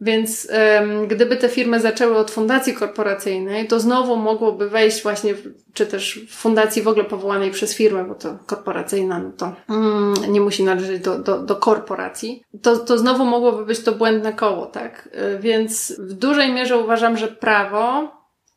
[0.00, 5.54] Więc um, gdyby te firmy zaczęły od fundacji korporacyjnej, to znowu mogłoby wejść właśnie, w,
[5.72, 10.14] czy też w fundacji w ogóle powołanej przez firmę, bo to korporacyjna, no to mm,
[10.32, 14.66] nie musi należeć do, do, do korporacji, to, to znowu mogłoby być to błędne koło,
[14.66, 15.08] tak?
[15.34, 18.12] Y, więc w dużej mierze uważam, że prawo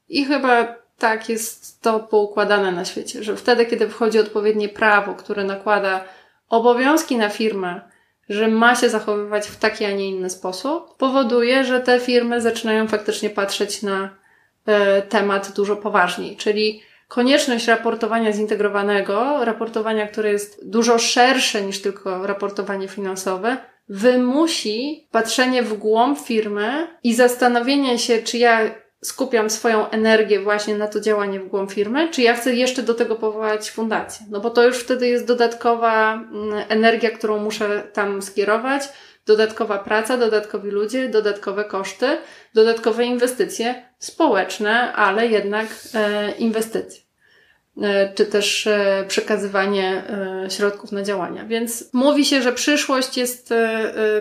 [0.09, 5.43] i chyba tak jest to poukładane na świecie, że wtedy, kiedy wchodzi odpowiednie prawo, które
[5.43, 6.03] nakłada
[6.49, 7.81] obowiązki na firmę,
[8.29, 12.87] że ma się zachowywać w taki, a nie inny sposób, powoduje, że te firmy zaczynają
[12.87, 14.09] faktycznie patrzeć na
[14.65, 16.37] e, temat dużo poważniej.
[16.37, 23.57] Czyli konieczność raportowania zintegrowanego, raportowania, które jest dużo szersze niż tylko raportowanie finansowe,
[23.89, 30.87] wymusi patrzenie w głąb firmy i zastanowienie się, czy ja skupiam swoją energię właśnie na
[30.87, 34.25] to działanie w głąb firmy, czy ja chcę jeszcze do tego powołać fundację.
[34.29, 38.83] No bo to już wtedy jest dodatkowa mm, energia, którą muszę tam skierować,
[39.25, 42.17] dodatkowa praca, dodatkowi ludzie, dodatkowe koszty,
[42.53, 47.03] dodatkowe inwestycje społeczne, ale jednak e, inwestycje.
[47.81, 50.03] E, czy też e, przekazywanie
[50.49, 51.45] środków na działania.
[51.45, 53.53] Więc mówi się, że przyszłość jest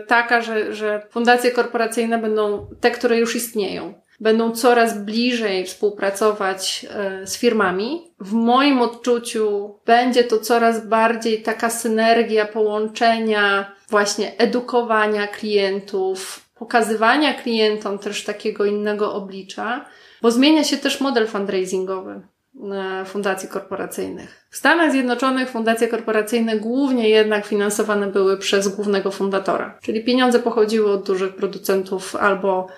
[0.06, 7.26] taka, że, że fundacje korporacyjne będą te, które już istnieją będą coraz bliżej współpracować e,
[7.26, 8.11] z firmami.
[8.20, 17.98] W moim odczuciu będzie to coraz bardziej taka synergia połączenia właśnie edukowania klientów, pokazywania klientom
[17.98, 19.85] też takiego innego oblicza,
[20.22, 22.20] bo zmienia się też model fundraisingowy
[22.72, 24.46] e, fundacji korporacyjnych.
[24.50, 30.90] W Stanach Zjednoczonych fundacje korporacyjne głównie jednak finansowane były przez głównego fundatora, czyli pieniądze pochodziły
[30.90, 32.68] od dużych producentów albo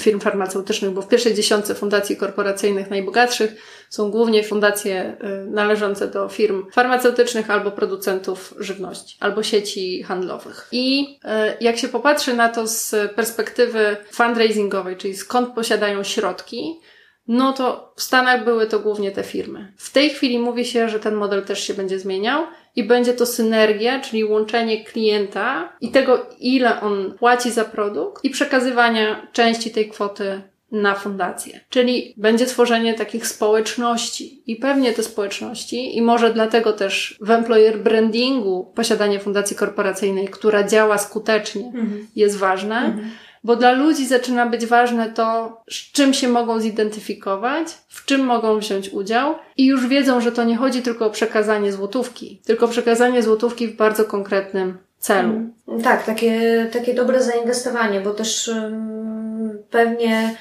[0.00, 3.54] firm farmaceutycznych, bo w pierwszej dziesiątce fundacji korporacyjnych najbogatszych
[3.90, 10.68] są głównie fundacje e, należące do firm farmaceutycznych albo producentów żywności, albo sieci handlowych.
[10.72, 16.80] I e, jak się popatrzy na to z perspektywy fundraisingowej, czyli skąd posiadają środki,
[17.28, 19.72] no to w Stanach były to głównie te firmy.
[19.76, 23.26] W tej chwili mówi się, że ten model też się będzie zmieniał i będzie to
[23.26, 29.88] synergia, czyli łączenie klienta i tego, ile on płaci za produkt i przekazywania części tej
[29.88, 31.60] kwoty na fundację.
[31.68, 37.78] Czyli będzie tworzenie takich społeczności i pewnie te społeczności i może dlatego też w employer
[37.78, 42.06] brandingu posiadanie fundacji korporacyjnej, która działa skutecznie mhm.
[42.16, 42.76] jest ważne.
[42.76, 43.10] Mhm
[43.44, 48.58] bo dla ludzi zaczyna być ważne to, z czym się mogą zidentyfikować, w czym mogą
[48.58, 53.22] wziąć udział i już wiedzą, że to nie chodzi tylko o przekazanie złotówki, tylko przekazanie
[53.22, 55.28] złotówki w bardzo konkretnym celu.
[55.68, 60.36] Mm, tak, takie, takie dobre zainwestowanie, bo też um, pewnie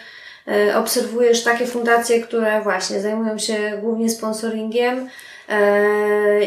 [0.48, 5.10] e, obserwujesz takie fundacje, które właśnie zajmują się głównie sponsoringiem,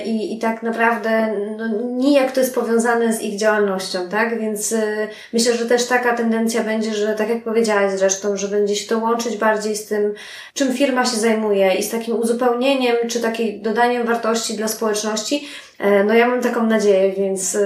[0.04, 4.40] I, I tak naprawdę no, nijak to jest powiązane z ich działalnością, tak?
[4.40, 8.76] Więc e, myślę, że też taka tendencja będzie, że tak jak powiedziałaś zresztą, że będzie
[8.76, 10.14] się to łączyć bardziej z tym,
[10.54, 15.48] czym firma się zajmuje i z takim uzupełnieniem, czy takim dodaniem wartości dla społeczności.
[15.78, 17.58] E, no ja mam taką nadzieję, więc,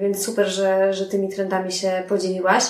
[0.00, 2.64] więc super, że, że tymi trendami się podzieliłaś.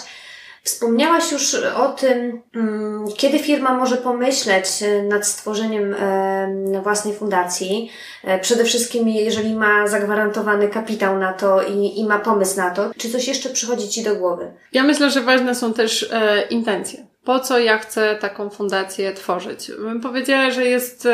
[0.66, 7.90] Wspomniałaś już o tym, mm, kiedy firma może pomyśleć e, nad stworzeniem e, własnej fundacji.
[8.24, 12.90] E, przede wszystkim, jeżeli ma zagwarantowany kapitał na to i, i ma pomysł na to.
[12.96, 14.52] Czy coś jeszcze przychodzi Ci do głowy?
[14.72, 17.06] Ja myślę, że ważne są też e, intencje.
[17.24, 19.70] Po co ja chcę taką fundację tworzyć?
[19.78, 21.08] Bym powiedziała, że jest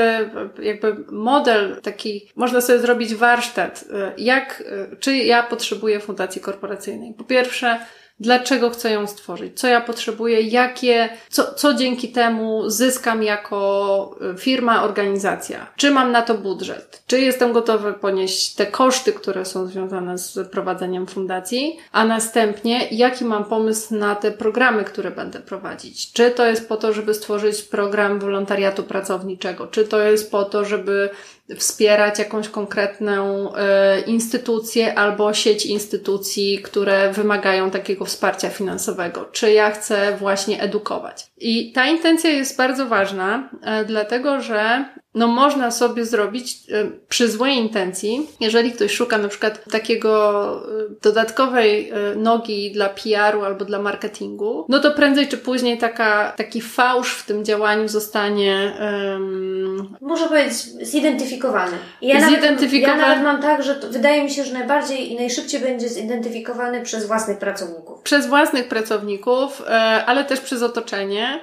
[0.62, 3.84] jakby model taki, można sobie zrobić warsztat,
[4.16, 4.62] jak,
[5.00, 7.14] czy ja potrzebuję fundacji korporacyjnej.
[7.14, 7.78] Po pierwsze,
[8.20, 14.38] dlaczego chcę ją stworzyć, co ja potrzebuję, jakie, co, co dzięki temu zyskam jako y,
[14.38, 15.66] firma, organizacja.
[15.76, 17.02] Czy mam na to budżet?
[17.06, 21.78] Czy jestem gotowy ponieść te koszty, które są związane z prowadzeniem fundacji?
[21.92, 26.12] A następnie, jaki mam pomysł na te programy, które będę prowadzić?
[26.12, 29.66] Czy to jest po to, żeby stworzyć program wolontariatu pracowniczego?
[29.66, 31.10] Czy to jest po to, żeby
[31.56, 39.70] wspierać jakąś konkretną e, instytucję albo sieć instytucji, które wymagają takiego wsparcia finansowego, czy ja
[39.70, 41.26] chcę właśnie edukować.
[41.38, 47.30] I ta intencja jest bardzo ważna, e, dlatego że no można sobie zrobić e, przy
[47.30, 53.64] złej intencji, jeżeli ktoś szuka na przykład takiego e, dodatkowej e, nogi dla PR-u albo
[53.64, 59.96] dla marketingu, no to prędzej czy później taka, taki fałsz w tym działaniu zostanie um,
[60.00, 60.52] może być
[60.86, 61.76] zidentyfikowany.
[62.02, 63.00] Ja zidentyfikowany.
[63.00, 65.88] Nawet, ja nawet mam tak, że to, wydaje mi się, że najbardziej i najszybciej będzie
[65.88, 68.02] zidentyfikowany przez własnych pracowników.
[68.02, 69.62] Przez własnych pracowników,
[70.06, 71.40] ale też przez otoczenie.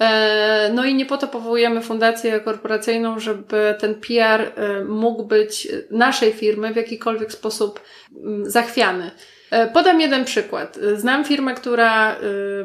[0.00, 5.68] E, no i nie po to powołujemy fundację korporacyjną, żeby ten PR e, mógł być
[5.90, 7.80] naszej firmy w jakikolwiek sposób
[8.24, 9.10] mm, zachwiany.
[9.50, 10.78] E, podam jeden przykład.
[10.96, 12.16] Znam firmę, która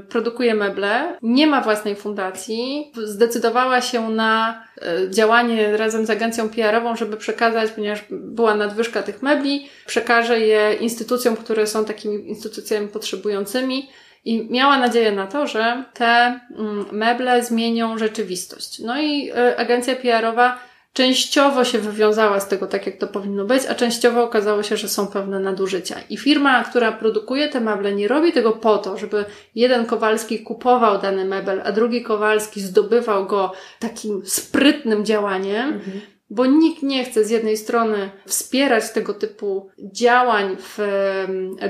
[0.09, 4.63] produkuje meble, nie ma własnej fundacji, zdecydowała się na
[5.09, 11.35] działanie razem z agencją PR-ową, żeby przekazać, ponieważ była nadwyżka tych mebli, przekaże je instytucjom,
[11.35, 13.89] które są takimi instytucjami potrzebującymi.
[14.25, 18.79] I miała nadzieję na to, że te mm, meble zmienią rzeczywistość.
[18.79, 20.59] No i e, agencja PR-owa
[20.93, 24.89] częściowo się wywiązała z tego tak, jak to powinno być, a częściowo okazało się, że
[24.89, 25.95] są pewne nadużycia.
[26.09, 31.01] I firma, która produkuje te meble, nie robi tego po to, żeby jeden Kowalski kupował
[31.01, 37.23] dany mebel, a drugi Kowalski zdobywał go takim sprytnym działaniem, mhm bo nikt nie chce
[37.23, 40.79] z jednej strony wspierać tego typu działań w,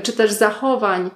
[0.02, 1.10] czy też zachowań y,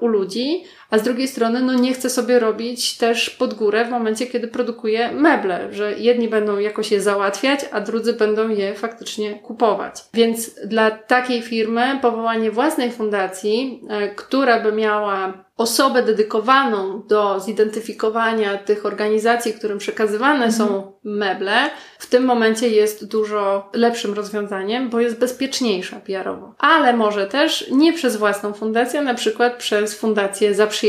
[0.00, 3.90] u ludzi, a z drugiej strony no nie chce sobie robić też pod górę w
[3.90, 9.34] momencie, kiedy produkuje meble, że jedni będą jakoś je załatwiać, a drudzy będą je faktycznie
[9.34, 9.94] kupować.
[10.14, 18.58] Więc dla takiej firmy powołanie własnej fundacji, y, która by miała osobę dedykowaną do zidentyfikowania
[18.58, 20.52] tych organizacji, którym przekazywane mhm.
[20.52, 26.54] są meble, w tym momencie jest dużo lepszym rozwiązaniem, bo jest bezpieczniejsza PR-owo.
[26.58, 30.81] Ale może też nie przez własną fundację, na przykład przez fundację zaprzyjaźnioną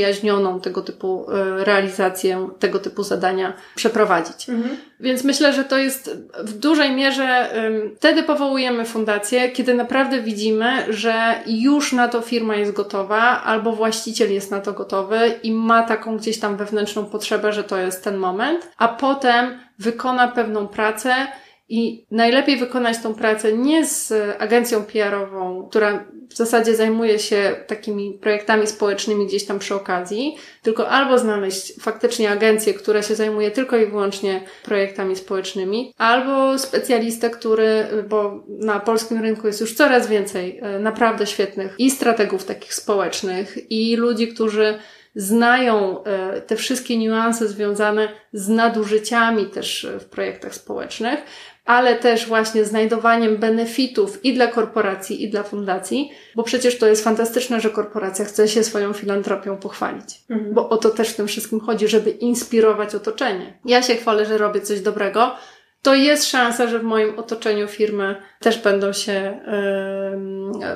[0.63, 4.49] tego typu e, realizację, tego typu zadania przeprowadzić.
[4.49, 4.77] Mhm.
[4.99, 7.49] Więc myślę, że to jest w dużej mierze,
[7.97, 14.33] wtedy powołujemy fundację, kiedy naprawdę widzimy, że już na to firma jest gotowa, albo właściciel
[14.33, 18.17] jest na to gotowy i ma taką gdzieś tam wewnętrzną potrzebę, że to jest ten
[18.17, 21.27] moment, a potem wykona pewną pracę,
[21.69, 28.13] i najlepiej wykonać tą pracę nie z agencją PR-ową, która w zasadzie zajmuje się takimi
[28.21, 33.77] projektami społecznymi gdzieś tam przy okazji, tylko albo znaleźć faktycznie agencję, która się zajmuje tylko
[33.77, 40.59] i wyłącznie projektami społecznymi, albo specjalistę, który, bo na polskim rynku jest już coraz więcej
[40.61, 44.79] e, naprawdę świetnych i strategów takich społecznych, i ludzi, którzy
[45.15, 51.19] znają e, te wszystkie niuanse związane z nadużyciami też w projektach społecznych,
[51.65, 57.03] ale też właśnie znajdowaniem benefitów i dla korporacji, i dla fundacji, bo przecież to jest
[57.03, 60.53] fantastyczne, że korporacja chce się swoją filantropią pochwalić, mhm.
[60.53, 63.59] bo o to też w tym wszystkim chodzi, żeby inspirować otoczenie.
[63.65, 65.35] Ja się chwalę, że robię coś dobrego,
[65.81, 69.39] to jest szansa, że w moim otoczeniu firmy też będą się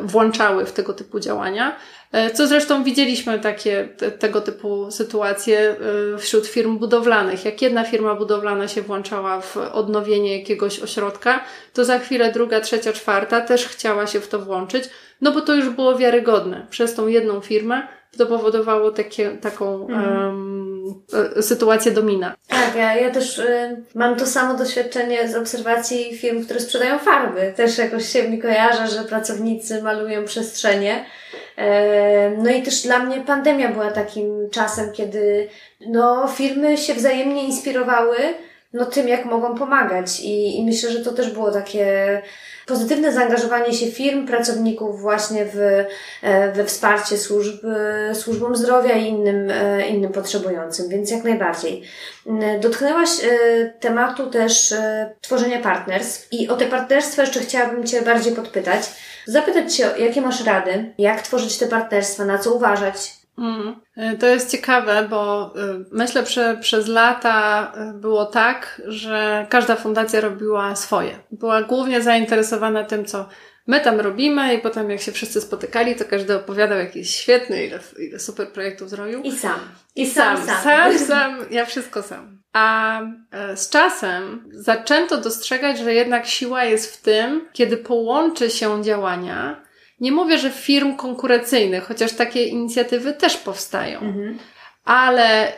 [0.02, 1.76] włączały w tego typu działania.
[2.12, 5.76] E, co zresztą widzieliśmy takie, te, tego typu sytuacje
[6.16, 7.46] e, wśród firm budowlanych.
[7.46, 11.44] Jak jedna firma budowlana się włączała w odnowienie jakiegoś ośrodka,
[11.74, 14.84] to za chwilę druga, trzecia, czwarta też chciała się w to włączyć,
[15.22, 16.68] no bo to już było wiarygodne.
[16.70, 20.26] Przez tą jedną firmę to powodowało takie, taką mhm.
[20.26, 21.04] um,
[21.42, 22.36] sytuację domina.
[22.48, 27.54] Tak, ja, ja też y, mam to samo doświadczenie z obserwacji firm, które sprzedają farby.
[27.56, 31.06] Też jakoś się mi kojarzę, że pracownicy malują przestrzenie.
[31.58, 35.48] E, no i też dla mnie pandemia była takim czasem, kiedy
[35.88, 38.18] no, firmy się wzajemnie inspirowały
[38.74, 40.20] no, tym, jak mogą pomagać.
[40.20, 42.22] I, I myślę, że to też było takie
[42.66, 45.86] pozytywne zaangażowanie się firm, pracowników właśnie w,
[46.24, 47.66] e, we wsparcie służb,
[48.14, 51.84] służbom zdrowia i innym, e, innym potrzebującym, więc jak najbardziej.
[52.62, 53.10] Dotknęłaś
[53.80, 54.74] tematu też
[55.22, 58.90] tworzenia partnerstw i o te partnerstwa jeszcze chciałabym Cię bardziej podpytać
[59.28, 63.18] zapytać Cię, jakie masz rady, jak tworzyć te partnerstwa, na co uważać.
[63.38, 63.76] Mm.
[64.20, 70.22] To jest ciekawe, bo y, myślę, że przez lata y, było tak, że każda fundacja
[70.22, 71.20] robiła swoje.
[71.32, 73.30] Była głównie zainteresowana tym, co
[73.68, 77.80] my tam robimy i potem jak się wszyscy spotykali, to każdy opowiadał jakiś świetny, ile,
[78.00, 79.22] ile super projektów zrobił.
[79.22, 79.60] I sam.
[79.96, 82.37] I, I sam, sam, sam, sam, ja wszystko sam.
[82.54, 88.84] A e, z czasem zaczęto dostrzegać, że jednak siła jest w tym, kiedy połączy się
[88.84, 89.64] działania.
[90.00, 94.00] Nie mówię, że firm konkurencyjnych, chociaż takie inicjatywy też powstają.
[94.00, 94.40] Mhm
[94.88, 95.54] ale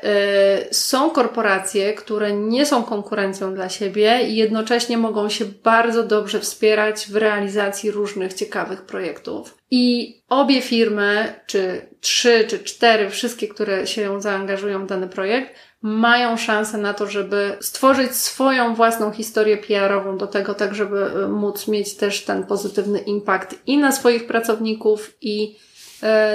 [0.69, 6.39] y, są korporacje, które nie są konkurencją dla siebie i jednocześnie mogą się bardzo dobrze
[6.39, 9.57] wspierać w realizacji różnych ciekawych projektów.
[9.71, 16.37] I obie firmy, czy trzy, czy cztery, wszystkie, które się zaangażują w dany projekt, mają
[16.37, 21.67] szansę na to, żeby stworzyć swoją własną historię PR-ową do tego, tak żeby y, móc
[21.67, 25.55] mieć też ten pozytywny impact i na swoich pracowników, i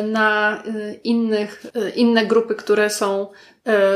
[0.03, 3.27] na y, innych, inne grupy, które są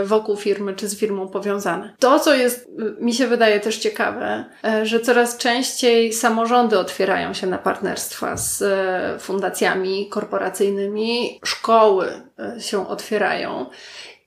[0.05, 1.95] wokół firmy czy z firmą powiązane.
[1.99, 2.69] To, co jest,
[3.01, 4.45] mi się wydaje też ciekawe,
[4.83, 8.63] że coraz częściej samorządy otwierają się na partnerstwa z
[9.23, 12.07] fundacjami korporacyjnymi, szkoły
[12.59, 13.67] się otwierają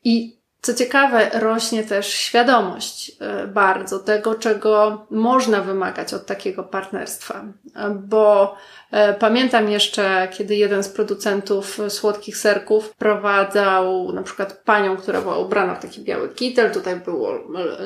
[0.04, 7.44] i Co ciekawe, rośnie też świadomość e, bardzo tego, czego można wymagać od takiego partnerstwa,
[7.96, 8.56] bo
[8.92, 15.38] e, pamiętam jeszcze, kiedy jeden z producentów słodkich serków prowadzał na przykład panią, która była
[15.38, 17.33] ubrana w taki biały kitel, tutaj było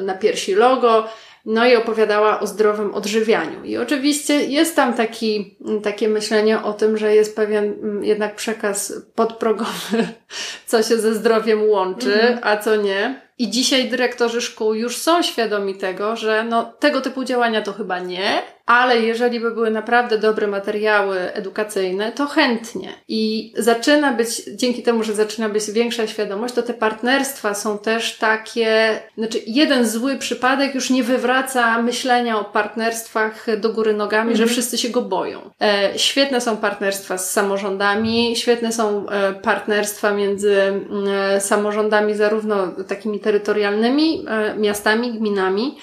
[0.02, 1.08] na piersi logo,
[1.46, 3.64] no i opowiadała o zdrowym odżywianiu.
[3.64, 8.93] I oczywiście jest tam taki, takie myślenie o tym, że jest pewien mm, jednak przekaz
[9.16, 10.08] podprogowy,
[10.68, 12.39] co się ze zdrowiem łączy, mhm.
[12.41, 13.25] a co nie.
[13.38, 18.00] I dzisiaj dyrektorzy szkół już są świadomi tego, że no, tego typu działania to chyba
[18.00, 22.94] nie, ale jeżeli by były naprawdę dobre materiały edukacyjne, to chętnie.
[23.08, 28.18] I zaczyna być, dzięki temu, że zaczyna być większa świadomość, to te partnerstwa są też
[28.18, 34.38] takie, znaczy jeden zły przypadek już nie wywraca myślenia o partnerstwach do góry nogami, mhm.
[34.38, 35.40] że wszyscy się go boją.
[35.62, 43.20] E, świetne są partnerstwa z samorządami, świetne są e, partnerstwa między e, samorządami zarówno takimi
[43.26, 45.78] terytorialnymi, e, miastami, gminami,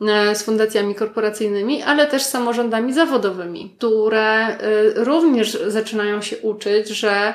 [0.00, 4.58] e, z fundacjami korporacyjnymi, ale też samorządami zawodowymi, które e,
[4.94, 7.34] również zaczynają się uczyć, że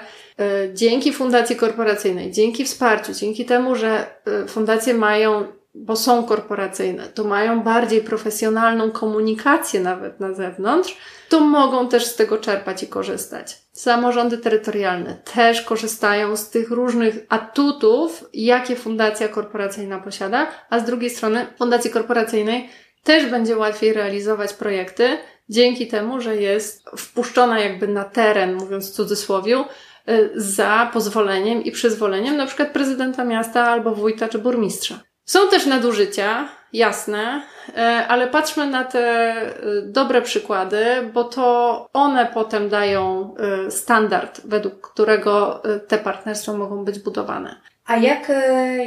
[0.74, 4.05] dzięki fundacji korporacyjnej, dzięki wsparciu, dzięki temu, że
[4.47, 5.45] fundacje mają
[5.82, 10.97] bo są korporacyjne, to mają bardziej profesjonalną komunikację nawet na zewnątrz,
[11.30, 13.57] to mogą też z tego czerpać i korzystać.
[13.71, 21.09] Samorządy terytorialne też korzystają z tych różnych atutów, jakie fundacja korporacyjna posiada, a z drugiej
[21.09, 22.69] strony fundacji korporacyjnej
[23.03, 25.17] też będzie łatwiej realizować projekty
[25.49, 29.63] dzięki temu, że jest wpuszczona jakby na teren, mówiąc w cudzysłowie,
[30.09, 35.09] y, za pozwoleniem i przyzwoleniem na przykład prezydenta miasta albo wójta czy burmistrza.
[35.30, 37.41] Są też nadużycia, jasne,
[37.77, 39.55] e, ale patrzmy na te e,
[39.86, 43.36] dobre przykłady, bo to one potem dają
[43.67, 47.55] e, standard, według którego te partnerstwa mogą być budowane.
[47.86, 48.32] A jak,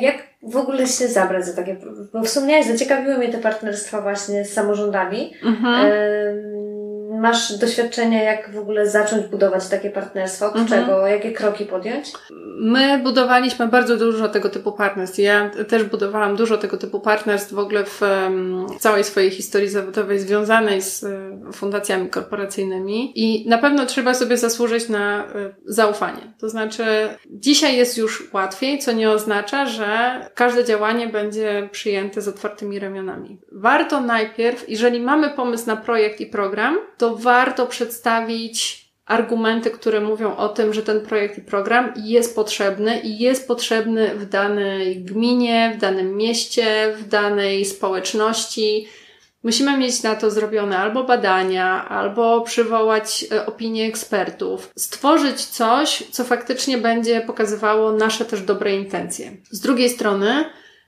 [0.01, 1.77] jak w ogóle się zabrać za takie,
[2.13, 5.35] bo wspomniałeś, zaciekawiły mnie te partnerstwa właśnie z samorządami.
[5.43, 5.93] Mhm
[7.23, 10.47] masz doświadczenie, jak w ogóle zacząć budować takie partnerstwo?
[10.47, 10.69] Od mhm.
[10.69, 11.07] czego?
[11.07, 12.13] Jakie kroki podjąć?
[12.61, 15.19] My budowaliśmy bardzo dużo tego typu partnerstw.
[15.19, 18.01] Ja też budowałam dużo tego typu partnerstw w ogóle w,
[18.79, 24.37] w całej swojej historii zawodowej związanej z e, fundacjami korporacyjnymi i na pewno trzeba sobie
[24.37, 26.35] zasłużyć na e, zaufanie.
[26.41, 26.85] To znaczy,
[27.31, 33.39] dzisiaj jest już łatwiej, co nie oznacza, że każde działanie będzie przyjęte z otwartymi ramionami.
[33.53, 40.37] Warto najpierw, jeżeli mamy pomysł na projekt i program, to warto przedstawić argumenty, które mówią
[40.37, 45.73] o tym, że ten projekt i program jest potrzebny i jest potrzebny w danej gminie,
[45.77, 48.89] w danym mieście, w danej społeczności.
[49.43, 56.25] Musimy mieć na to zrobione albo badania, albo przywołać e, opinie ekspertów, stworzyć coś, co
[56.25, 59.37] faktycznie będzie pokazywało nasze też dobre intencje.
[59.51, 60.45] Z drugiej strony,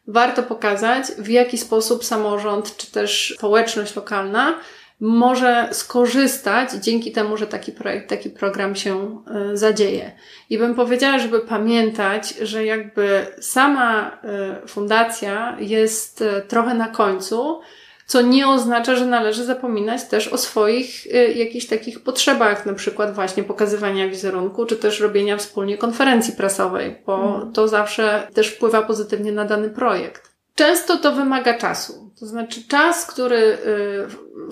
[0.06, 4.54] warto pokazać, w jaki sposób samorząd czy też społeczność lokalna
[5.01, 10.12] może skorzystać dzięki temu, że taki projekt, taki program się e, zadzieje.
[10.51, 17.61] I bym powiedziała, żeby pamiętać, że jakby sama e, fundacja jest e, trochę na końcu,
[18.07, 23.42] co nie oznacza, że należy zapominać też o swoich jakichś takich potrzebach, na przykład właśnie
[23.42, 27.53] pokazywania wizerunku, czy też robienia wspólnie konferencji prasowej, bo mm.
[27.53, 30.34] to zawsze też wpływa pozytywnie na dany projekt.
[30.55, 32.03] Często to wymaga czasu.
[32.20, 33.58] To znaczy czas, który, y,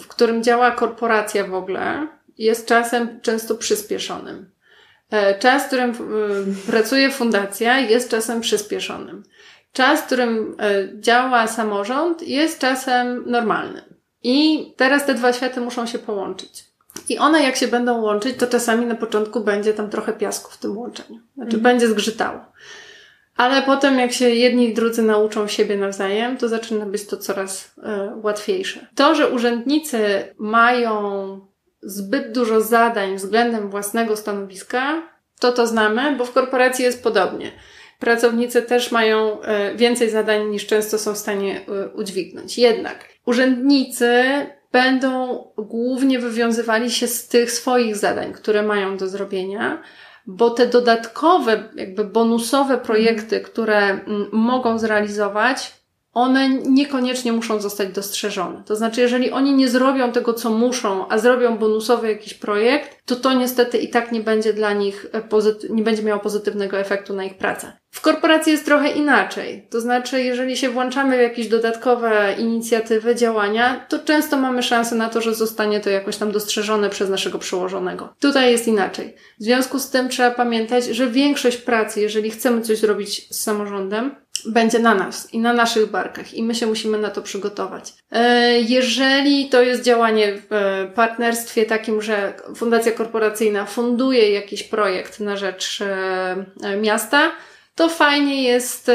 [0.01, 2.09] w którym działa korporacja w ogóle,
[2.39, 4.51] jest czasem często przyspieszonym.
[5.11, 9.23] E, czas, w którym y, pracuje fundacja, jest czasem przyspieszonym.
[9.73, 13.85] Czas, w którym e, działa samorząd, jest czasem normalnym.
[14.23, 16.65] I teraz te dwa światy muszą się połączyć.
[17.09, 20.57] I one, jak się będą łączyć, to czasami na początku będzie tam trochę piasku w
[20.57, 21.21] tym łączeniu.
[21.35, 21.63] Znaczy, mhm.
[21.63, 22.41] będzie zgrzytało.
[23.37, 27.75] Ale potem, jak się jedni i drudzy nauczą siebie nawzajem, to zaczyna być to coraz
[27.79, 27.81] y,
[28.23, 28.87] łatwiejsze.
[28.95, 31.41] To, że urzędnicy mają
[31.83, 35.03] zbyt dużo zadań względem własnego stanowiska,
[35.41, 37.53] to to znamy, bo w korporacji jest podobnie.
[37.99, 42.59] Pracownicy też mają y, więcej zadań niż często są w stanie y, udźwignąć.
[42.59, 44.23] Jednak urzędnicy
[44.73, 49.83] będą głównie wywiązywali się z tych swoich zadań, które mają do zrobienia,
[50.27, 55.82] bo te dodatkowe, jakby bonusowe projekty, które mm, mogą zrealizować,
[56.13, 58.63] one niekoniecznie muszą zostać dostrzeżone.
[58.67, 63.17] To znaczy, jeżeli oni nie zrobią tego, co muszą, a zrobią bonusowy jakiś projekt, to
[63.17, 65.23] to niestety i tak nie będzie dla nich, e,
[65.71, 67.73] nie będzie miało pozytywnego efektu na ich pracę.
[67.91, 69.67] W korporacji jest trochę inaczej.
[69.71, 75.09] To znaczy, jeżeli się włączamy w jakieś dodatkowe inicjatywy, działania, to często mamy szansę na
[75.09, 78.15] to, że zostanie to jakoś tam dostrzeżone przez naszego przełożonego.
[78.21, 79.15] Tutaj jest inaczej.
[79.41, 84.15] W związku z tym trzeba pamiętać, że większość pracy, jeżeli chcemy coś zrobić z samorządem,
[84.45, 87.93] będzie na nas i na naszych barkach i my się musimy na to przygotować.
[88.11, 95.21] E, jeżeli to jest działanie w e, partnerstwie takim, że fundacja korporacyjna funduje jakiś projekt
[95.21, 97.33] na rzecz e, miasta,
[97.75, 98.91] to fajnie jest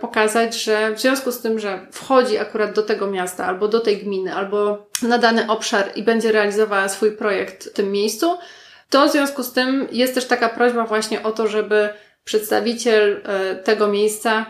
[0.00, 3.98] pokazać, że w związku z tym, że wchodzi akurat do tego miasta albo do tej
[3.98, 8.38] gminy, albo na dany obszar i będzie realizowała swój projekt w tym miejscu,
[8.90, 11.88] to w związku z tym jest też taka prośba właśnie o to, żeby
[12.24, 13.22] przedstawiciel
[13.64, 14.46] tego miejsca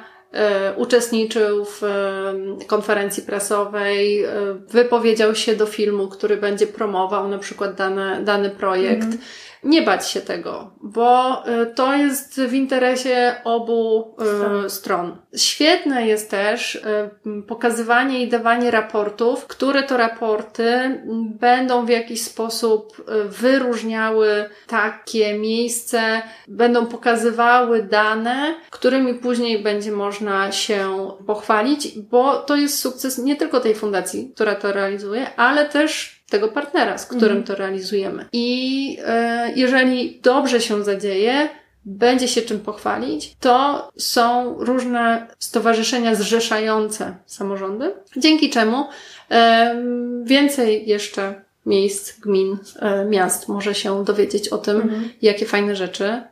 [0.76, 4.30] uczestniczył w e, konferencji prasowej, e,
[4.68, 9.04] wypowiedział się do filmu, który będzie promował na przykład dane, dany projekt.
[9.04, 9.18] Mm
[9.64, 14.70] nie bać się tego, bo y, to jest w interesie obu y, stron.
[14.70, 15.16] stron.
[15.36, 16.82] Świetne jest też y,
[17.48, 21.02] pokazywanie i dawanie raportów, które to raporty
[21.40, 31.10] będą w jakiś sposób wyróżniały takie miejsce, będą pokazywały dane, którymi później będzie można się
[31.26, 36.48] pochwalić, bo to jest sukces nie tylko tej fundacji, która to realizuje, ale też tego
[36.48, 37.44] partnera, z którym mhm.
[37.44, 38.26] to realizujemy.
[38.32, 41.48] I e, jeżeli dobrze się zadzieje,
[41.84, 48.86] będzie się czym pochwalić, to są różne stowarzyszenia zrzeszające samorządy, dzięki czemu
[49.30, 49.76] e,
[50.24, 55.10] więcej jeszcze miejsc, gmin, e, miast może się dowiedzieć o tym, mhm.
[55.22, 56.22] jakie fajne rzeczy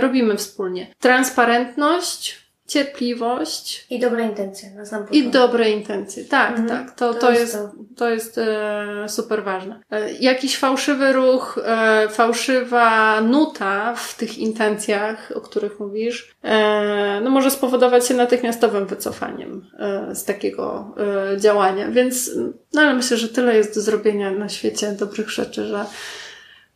[0.00, 0.86] robimy wspólnie.
[1.00, 2.43] Transparentność
[2.74, 3.86] cierpliwość.
[3.90, 6.68] I dobre intencje na sam I dobre intencje, tak, mhm.
[6.68, 6.96] tak.
[6.96, 9.80] To, to, to jest, to, to jest e, super ważne.
[9.90, 17.30] E, jakiś fałszywy ruch, e, fałszywa nuta w tych intencjach, o których mówisz, e, no
[17.30, 20.94] może spowodować się natychmiastowym wycofaniem e, z takiego
[21.34, 21.90] e, działania.
[21.90, 22.30] Więc,
[22.72, 25.84] no ale myślę, że tyle jest do zrobienia na świecie dobrych rzeczy, że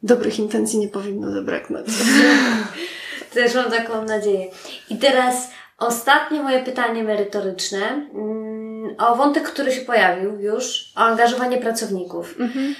[0.02, 1.86] dobrych intencji nie powinno zabraknąć.
[3.34, 4.46] Też mam taką nadzieję.
[4.90, 7.78] I teraz Ostatnie moje pytanie merytoryczne
[8.14, 12.34] mm, o wątek, który się pojawił już, o angażowanie pracowników.
[12.40, 12.74] Mhm.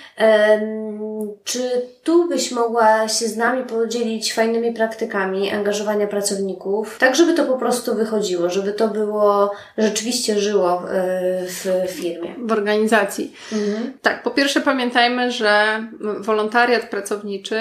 [1.44, 1.60] Czy
[2.02, 7.58] tu byś mogła się z nami podzielić fajnymi praktykami angażowania pracowników, tak żeby to po
[7.58, 10.82] prostu wychodziło, żeby to było, rzeczywiście żyło
[11.46, 12.34] w firmie?
[12.38, 13.34] W organizacji.
[13.52, 13.92] Mhm.
[14.02, 15.84] Tak, po pierwsze pamiętajmy, że
[16.20, 17.60] wolontariat pracowniczy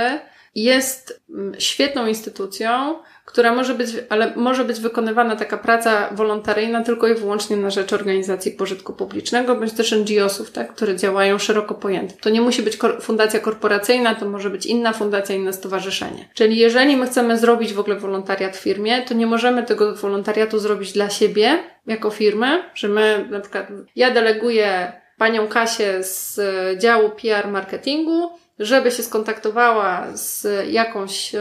[0.55, 2.95] jest mm, świetną instytucją,
[3.27, 7.93] która może być, ale może być wykonywana taka praca wolontaryjna tylko i wyłącznie na rzecz
[7.93, 12.13] organizacji pożytku publicznego, bądź też NGO-sów, tak, które działają szeroko pojęte.
[12.21, 16.29] To nie musi być kor fundacja korporacyjna, to może być inna fundacja, inne stowarzyszenie.
[16.33, 20.59] Czyli jeżeli my chcemy zrobić w ogóle wolontariat w firmie, to nie możemy tego wolontariatu
[20.59, 26.39] zrobić dla siebie, jako firmy, że my, na przykład, ja deleguję panią Kasię z
[26.81, 31.31] działu PR marketingu, żeby się skontaktowała z jakąś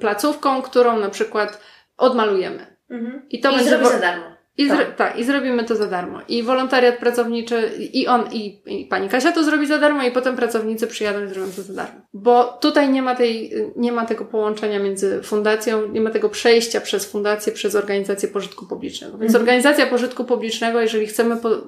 [0.00, 1.60] placówką, którą na przykład
[1.96, 2.76] odmalujemy.
[2.90, 3.22] Mhm.
[3.30, 3.70] I to I będzie.
[3.70, 4.40] Zrobi za darmo.
[4.58, 4.96] I zro- tak.
[4.96, 6.20] tak, i zrobimy to za darmo.
[6.28, 10.36] I wolontariat pracowniczy, i on, i, i pani Kasia to zrobi za darmo, i potem
[10.36, 12.00] pracownicy przyjadą i zrobią to za darmo.
[12.12, 16.80] Bo tutaj nie ma tej, nie ma tego połączenia między fundacją, nie ma tego przejścia
[16.80, 19.18] przez fundację, przez organizację pożytku publicznego.
[19.18, 19.42] Więc mhm.
[19.42, 21.62] organizacja pożytku publicznego, jeżeli chcemy po-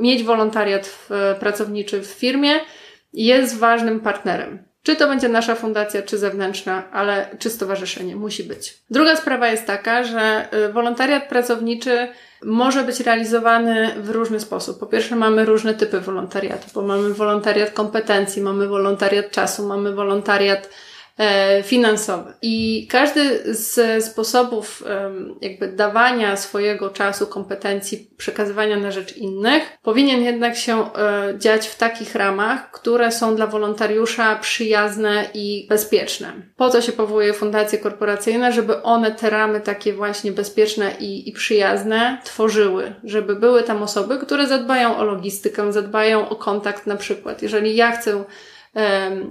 [0.00, 2.52] mieć wolontariat w, pracowniczy w firmie,
[3.12, 4.64] jest ważnym partnerem.
[4.82, 8.78] Czy to będzie nasza fundacja, czy zewnętrzna, ale czy stowarzyszenie musi być.
[8.90, 12.08] Druga sprawa jest taka, że y, wolontariat pracowniczy
[12.44, 14.80] może być realizowany w różny sposób.
[14.80, 20.68] Po pierwsze, mamy różne typy wolontariatu, bo mamy wolontariat kompetencji, mamy wolontariat czasu, mamy wolontariat
[20.68, 20.91] E,
[21.62, 22.34] finansowe.
[22.42, 24.84] I każdy z sposobów
[25.40, 31.78] jakby dawania swojego czasu, kompetencji, przekazywania na rzecz innych powinien jednak się e, dziać w
[31.78, 36.32] takich ramach, które są dla wolontariusza przyjazne i bezpieczne.
[36.56, 38.52] Po co się powołuje fundacje korporacyjne?
[38.52, 42.94] Żeby one te ramy takie właśnie bezpieczne i, i przyjazne tworzyły.
[43.04, 47.42] Żeby były tam osoby, które zadbają o logistykę, zadbają o kontakt na przykład.
[47.42, 48.24] Jeżeli ja chcę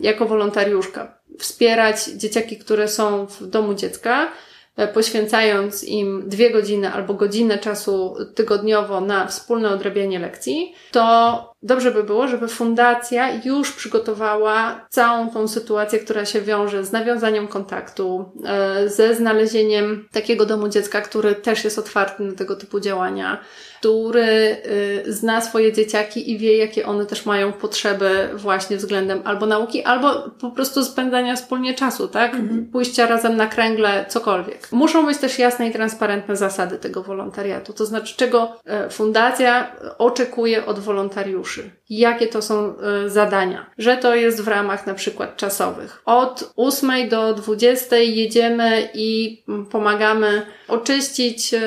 [0.01, 4.31] jako wolontariuszka wspierać dzieciaki, które są w domu dziecka,
[4.77, 11.91] e, poświęcając im dwie godziny albo godzinę czasu tygodniowo na wspólne odrabianie lekcji, to Dobrze
[11.91, 18.31] by było, żeby fundacja już przygotowała całą tą sytuację, która się wiąże z nawiązaniem kontaktu,
[18.45, 23.39] e, ze znalezieniem takiego domu dziecka, który też jest otwarty na tego typu działania,
[23.79, 29.45] który e, zna swoje dzieciaki i wie, jakie one też mają potrzeby właśnie względem albo
[29.45, 32.33] nauki, albo po prostu spędzania wspólnie czasu, tak?
[32.33, 32.65] Mhm.
[32.65, 34.71] Pójścia razem na kręgle, cokolwiek.
[34.71, 40.65] Muszą być też jasne i transparentne zasady tego wolontariatu, to znaczy czego e, fundacja oczekuje
[40.65, 41.50] od wolontariuszy
[41.89, 42.75] Jakie to są
[43.05, 43.69] y, zadania?
[43.77, 46.01] Że to jest w ramach na przykład czasowych.
[46.05, 51.59] Od 8 do 20 jedziemy i pomagamy oczyścić y,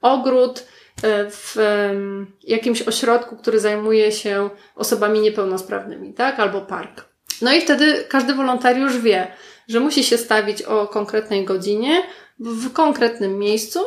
[0.00, 0.64] ogród,
[1.30, 1.56] w
[2.42, 6.40] jakimś ośrodku, który zajmuje się osobami niepełnosprawnymi, tak?
[6.40, 7.04] Albo park.
[7.42, 9.26] No i wtedy każdy wolontariusz wie,
[9.68, 12.02] że musi się stawić o konkretnej godzinie
[12.38, 13.80] w konkretnym miejscu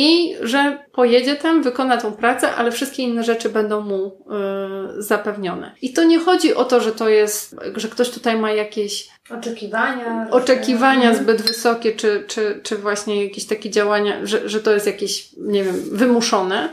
[0.00, 5.74] i że pojedzie tam, wykona tą pracę, ale wszystkie inne rzeczy będą mu y, zapewnione.
[5.82, 10.26] I to nie chodzi o to, że to jest, że ktoś tutaj ma jakieś oczekiwania,
[10.30, 11.18] oczekiwania że...
[11.18, 15.64] zbyt wysokie, czy, czy, czy właśnie jakieś takie działania, że, że to jest jakieś, nie
[15.64, 16.68] wiem, wymuszone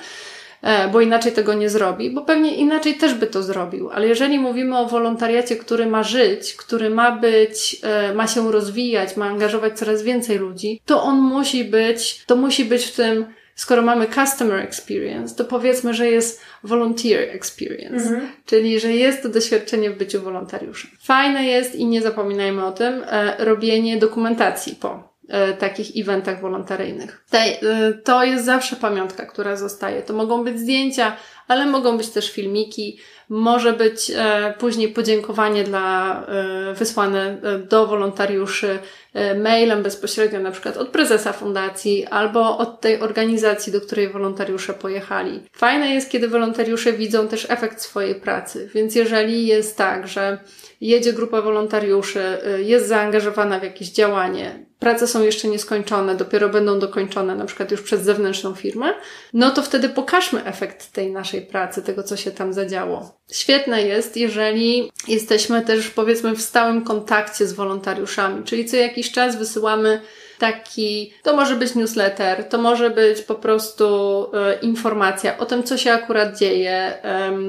[0.91, 3.89] bo inaczej tego nie zrobi, bo pewnie inaczej też by to zrobił.
[3.89, 9.17] Ale jeżeli mówimy o wolontariacie, który ma żyć, który ma być, e, ma się rozwijać,
[9.17, 13.81] ma angażować coraz więcej ludzi, to on musi być, to musi być w tym, skoro
[13.81, 18.31] mamy customer experience, to powiedzmy, że jest volunteer experience, mhm.
[18.45, 20.91] czyli że jest to doświadczenie w byciu wolontariuszem.
[21.01, 25.14] Fajne jest i nie zapominajmy o tym, e, robienie dokumentacji po E,
[25.59, 27.25] takich eventach wolontaryjnych.
[27.33, 30.01] E, to jest zawsze pamiątka, która zostaje.
[30.01, 31.15] To mogą być zdjęcia,
[31.47, 32.99] ale mogą być też filmiki,
[33.29, 36.23] może być e, później podziękowanie dla
[36.75, 37.37] wysłane
[37.69, 38.79] do wolontariuszy
[39.43, 45.43] mailem bezpośrednio, na przykład od prezesa fundacji albo od tej organizacji, do której wolontariusze pojechali.
[45.53, 50.37] Fajne jest, kiedy wolontariusze widzą też efekt swojej pracy, więc jeżeli jest tak, że
[50.81, 52.23] jedzie grupa wolontariuszy,
[52.57, 57.81] jest zaangażowana w jakieś działanie, prace są jeszcze nieskończone, dopiero będą dokończone na przykład już
[57.81, 58.93] przez zewnętrzną firmę,
[59.33, 63.17] no to wtedy pokażmy efekt tej naszej pracy, tego co się tam zadziało.
[63.31, 69.35] Świetne jest, jeżeli jesteśmy też powiedzmy w stałym kontakcie z wolontariuszami, czyli co jakiś czas
[69.35, 70.01] wysyłamy
[70.39, 73.85] taki, to może być newsletter, to może być po prostu
[74.33, 76.93] e, informacja o tym, co się akurat dzieje,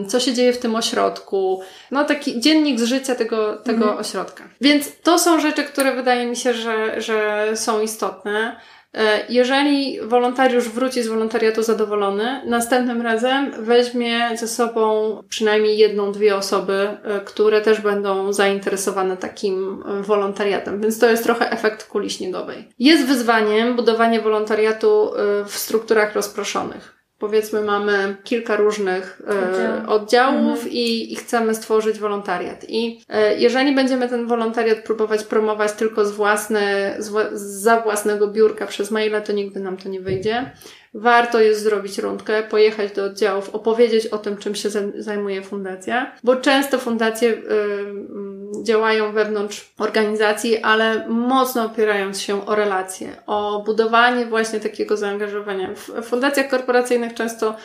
[0.09, 3.99] co się dzieje w tym ośrodku, no taki dziennik z życia tego, tego mhm.
[3.99, 4.45] ośrodka.
[4.61, 8.57] Więc to są rzeczy, które wydaje mi się, że, że są istotne.
[8.97, 16.37] E, jeżeli wolontariusz wróci z wolontariatu zadowolony, następnym razem weźmie ze sobą przynajmniej jedną, dwie
[16.37, 22.11] osoby, e, które też będą zainteresowane takim e, wolontariatem, więc to jest trochę efekt kuli
[22.11, 22.69] śniegowej.
[22.79, 25.11] Jest wyzwaniem budowanie wolontariatu
[25.47, 30.73] w strukturach rozproszonych powiedzmy mamy kilka różnych e, oddziałów mhm.
[30.73, 32.65] i, i, chcemy stworzyć wolontariat.
[32.69, 38.67] I e, jeżeli będziemy ten wolontariat próbować promować tylko z własne, z, za własnego biurka
[38.67, 40.51] przez maile, to nigdy nam to nie wyjdzie.
[40.99, 44.69] Warto jest zrobić rundkę, pojechać do oddziałów, opowiedzieć o tym, czym się
[44.99, 52.55] zajmuje fundacja, bo często fundacje y, y, działają wewnątrz organizacji, ale mocno opierając się o
[52.55, 55.75] relacje, o budowanie właśnie takiego zaangażowania.
[55.75, 57.57] W fundacjach korporacyjnych często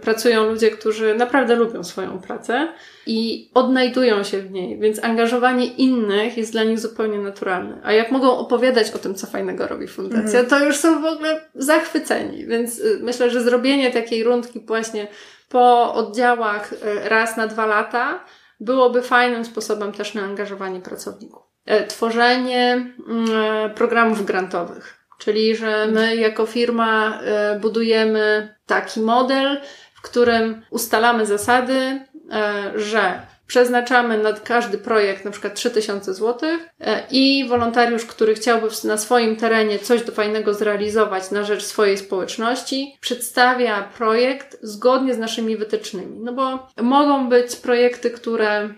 [0.00, 2.68] pracują ludzie, którzy naprawdę lubią swoją pracę
[3.06, 7.80] i odnajdują się w niej, więc angażowanie innych jest dla nich zupełnie naturalne.
[7.84, 10.46] A jak mogą opowiadać o tym, co fajnego robi fundacja, mhm.
[10.46, 12.46] to już są w ogóle zachwyceni.
[12.46, 15.08] Więc y, myślę, że zrobienie takiej rundki właśnie
[15.48, 16.76] po oddziałach y,
[17.08, 18.24] raz na dwa lata
[18.60, 21.42] byłoby fajnym sposobem też na angażowanie pracowników.
[21.66, 25.05] E, tworzenie mm, programów grantowych.
[25.18, 29.60] Czyli, że my jako firma e, budujemy taki model,
[29.94, 32.00] w którym ustalamy zasady,
[32.32, 36.48] e, że przeznaczamy na każdy projekt na przykład 3000 zł
[36.80, 41.98] e, i wolontariusz, który chciałby na swoim terenie coś do fajnego zrealizować na rzecz swojej
[41.98, 46.18] społeczności, przedstawia projekt zgodnie z naszymi wytycznymi.
[46.20, 48.68] No bo mogą być projekty, które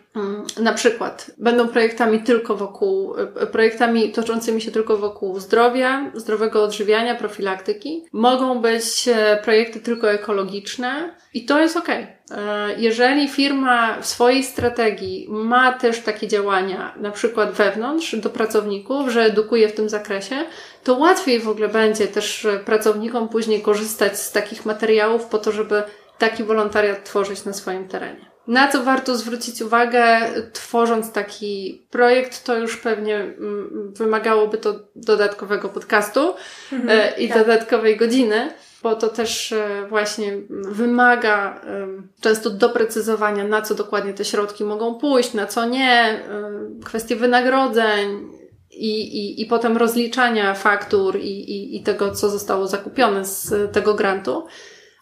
[0.60, 7.14] na przykład będą projektami tylko wokół, e, projektami toczącymi się tylko wokół zdrowia, zdrowego odżywiania,
[7.14, 8.04] profilaktyki.
[8.12, 11.88] Mogą być e, projekty tylko ekologiczne i to jest ok.
[12.76, 19.22] Jeżeli firma w swojej strategii ma też takie działania, na przykład wewnątrz do pracowników, że
[19.22, 20.36] edukuje w tym zakresie,
[20.84, 25.82] to łatwiej w ogóle będzie też pracownikom później korzystać z takich materiałów po to, żeby
[26.18, 28.30] taki wolontariat tworzyć na swoim terenie.
[28.48, 30.18] Na co warto zwrócić uwagę,
[30.52, 36.34] tworząc taki projekt, to już pewnie mm, wymagałoby to dodatkowego podcastu
[36.72, 37.38] mhm, e, i tak.
[37.38, 38.50] dodatkowej godziny
[38.82, 41.60] bo to też e, właśnie wymaga
[42.20, 46.20] często doprecyzowania, na co dokładnie te środki mogą pójść, na co nie,
[46.84, 48.30] kwestie wynagrodzeń
[48.70, 53.94] i, i, i potem rozliczania faktur i, i, i tego, co zostało zakupione z tego
[53.94, 54.46] grantu.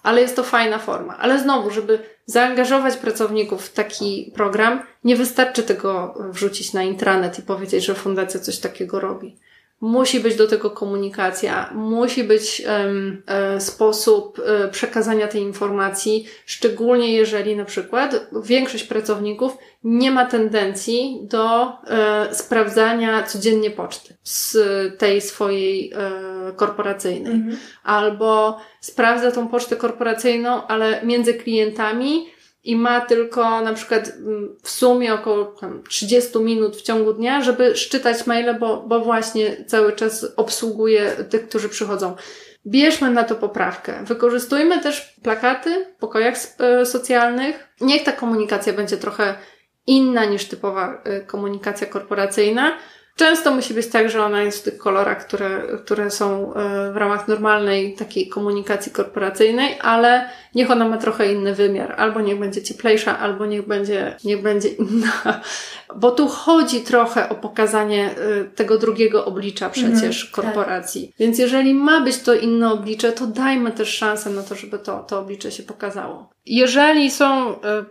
[0.06, 1.18] Ale jest to fajna forma.
[1.18, 7.42] Ale znowu, żeby zaangażować pracowników w taki program, nie wystarczy tego wrzucić na intranet i
[7.42, 9.36] powiedzieć, że fundacja coś takiego robi
[9.80, 17.12] musi być do tego komunikacja, musi być um, e, sposób e, przekazania tej informacji, szczególnie
[17.12, 24.56] jeżeli na przykład większość pracowników nie ma tendencji do e, sprawdzania codziennie poczty z
[24.98, 27.32] tej swojej e, korporacyjnej.
[27.32, 27.56] Mhm.
[27.84, 32.35] Albo sprawdza tą pocztę korporacyjną, ale między klientami
[32.66, 37.42] i ma tylko na przykład mm, w sumie około tam, 30 minut w ciągu dnia,
[37.42, 42.16] żeby szczytać maile, bo, bo właśnie cały czas obsługuje tych, którzy przychodzą.
[42.66, 44.04] Bierzmy na to poprawkę.
[44.04, 47.68] Wykorzystujmy też plakaty w pokojach e, socjalnych.
[47.80, 49.34] Niech ta komunikacja będzie trochę
[49.86, 52.78] inna niż typowa e, komunikacja korporacyjna,
[53.16, 56.96] Często musi być tak, że ona jest w tych kolorach, które, które są e, w
[56.96, 61.94] ramach normalnej takiej komunikacji korporacyjnej, ale niech ona ma trochę inny wymiar.
[61.98, 65.12] Albo niech będzie cieplejsza, albo niech będzie, niech będzie inna.
[65.96, 71.06] Bo tu chodzi trochę o pokazanie e, tego drugiego oblicza przecież mhm, korporacji.
[71.08, 71.16] Tak.
[71.18, 74.98] Więc jeżeli ma być to inne oblicze, to dajmy też szansę na to, żeby to,
[74.98, 76.35] to oblicze się pokazało.
[76.46, 77.84] Jeżeli są e, e,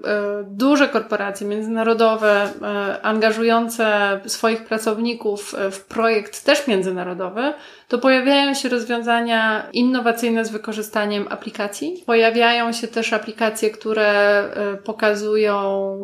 [0.47, 7.53] duże korporacje międzynarodowe, e, angażujące swoich pracowników w projekt też międzynarodowy,
[7.87, 12.03] to pojawiają się rozwiązania innowacyjne z wykorzystaniem aplikacji.
[12.05, 15.95] Pojawiają się też aplikacje, które e, pokazują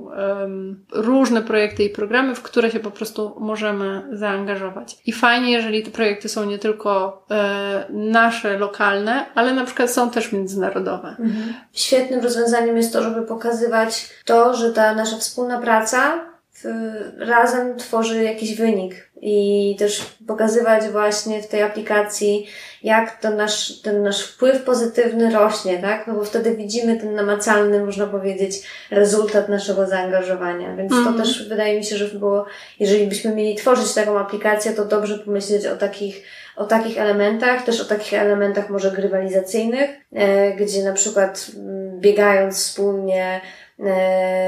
[0.92, 4.98] różne projekty i programy, w które się po prostu możemy zaangażować.
[5.06, 10.10] I fajnie, jeżeli te projekty są nie tylko e, nasze, lokalne, ale na przykład są
[10.10, 11.08] też międzynarodowe.
[11.08, 11.54] Mhm.
[11.74, 16.32] Świetnym rozwiązaniem jest to, żeby pokazywać to, że ta nasza wspólna praca
[17.18, 22.48] razem tworzy jakiś wynik i też pokazywać właśnie w tej aplikacji,
[22.84, 26.08] jak to nasz, ten nasz wpływ pozytywny rośnie, tak?
[26.08, 28.56] No bo wtedy widzimy ten namacalny, można powiedzieć,
[28.92, 30.76] rezultat naszego zaangażowania.
[30.76, 31.04] Więc mm.
[31.04, 31.28] to mhm.
[31.28, 32.46] też wydaje mi się, że było,
[32.80, 36.24] jeżeli byśmy mieli tworzyć taką aplikację, to dobrze pomyśleć o takich,
[36.56, 42.58] o takich elementach, też o takich elementach może grywalizacyjnych, e, gdzie na przykład mm, biegając
[42.58, 43.42] wspólnie,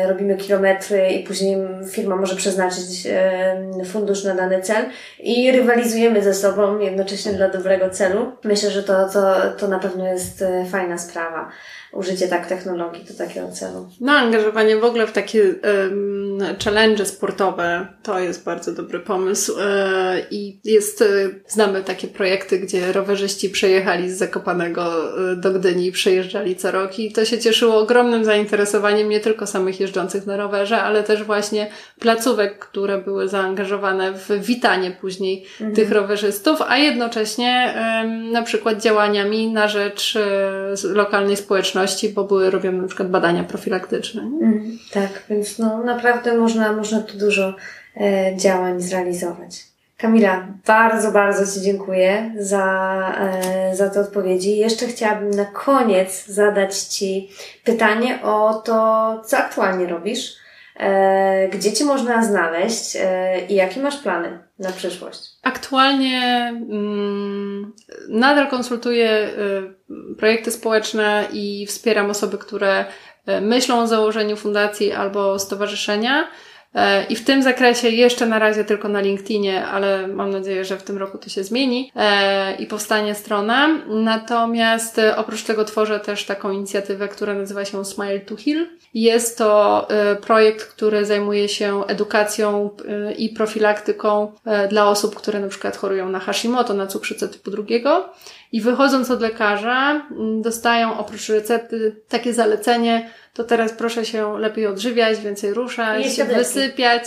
[0.07, 1.57] robimy kilometry i później
[1.91, 4.85] firma może przeznaczyć e, fundusz na dany cel
[5.19, 8.31] i rywalizujemy ze sobą jednocześnie dla dobrego celu.
[8.43, 11.49] Myślę, że to, to, to na pewno jest e, fajna sprawa
[11.93, 13.89] użycie tak technologii do takiego celu.
[14.01, 20.21] No, angażowanie w ogóle w takie um, challenge sportowe to jest bardzo dobry pomysł e,
[20.31, 21.05] i jest, e,
[21.47, 24.83] znamy takie projekty, gdzie rowerzyści przejechali z Zakopanego
[25.31, 29.47] e, do Gdyni i przejeżdżali co rok i to się cieszyło ogromnym zainteresowaniem nie tylko
[29.47, 31.67] samych jeżdżących na rowerze, ale też właśnie
[31.99, 35.75] placówek, które były zaangażowane w witanie później mhm.
[35.75, 42.49] tych rowerzystów, a jednocześnie um, na przykład działaniami na rzecz um, lokalnej społeczności bo były
[42.49, 44.21] robione na przykład badania profilaktyczne.
[44.21, 47.55] Mm, tak, więc no naprawdę można, można tu dużo
[47.97, 49.73] e, działań zrealizować.
[49.97, 54.57] Kamila, bardzo, bardzo Ci dziękuję za, e, za te odpowiedzi.
[54.57, 57.29] Jeszcze chciałabym na koniec zadać Ci
[57.63, 60.35] pytanie o to, co aktualnie robisz,
[60.77, 65.19] e, gdzie Cię można znaleźć e, i jakie masz plany na przyszłość.
[65.43, 67.73] Aktualnie mm,
[68.09, 69.73] nadal konsultuję y,
[70.17, 72.85] projekty społeczne i wspieram osoby, które
[73.29, 76.27] y, myślą o założeniu fundacji albo stowarzyszenia.
[76.75, 80.77] E, I w tym zakresie jeszcze na razie tylko na LinkedInie, ale mam nadzieję, że
[80.77, 83.69] w tym roku to się zmieni e, i powstanie strona.
[83.87, 88.67] Natomiast e, oprócz tego tworzę też taką inicjatywę, która nazywa się Smile to Heal.
[88.93, 89.87] Jest to
[90.21, 92.69] projekt, który zajmuje się edukacją
[93.17, 94.31] i profilaktyką
[94.69, 98.09] dla osób, które na przykład chorują na Hashimoto, na cukrzycę typu drugiego.
[98.53, 100.07] I wychodząc od lekarza,
[100.41, 106.05] dostają oprócz recepty takie zalecenie, to teraz proszę się lepiej odżywiać, więcej ruszać,
[106.37, 107.03] wysypiać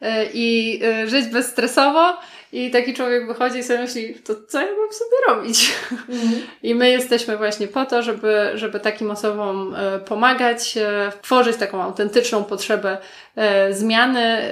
[0.00, 2.16] e, i e, żyć bezstresowo.
[2.52, 5.72] I taki człowiek wychodzi i sobie myśli, to co ja mam sobie robić?
[5.92, 6.32] Mhm.
[6.62, 10.78] I my jesteśmy właśnie po to, żeby, żeby takim osobom e, pomagać,
[11.22, 12.98] tworzyć taką autentyczną potrzebę
[13.70, 14.50] zmiany.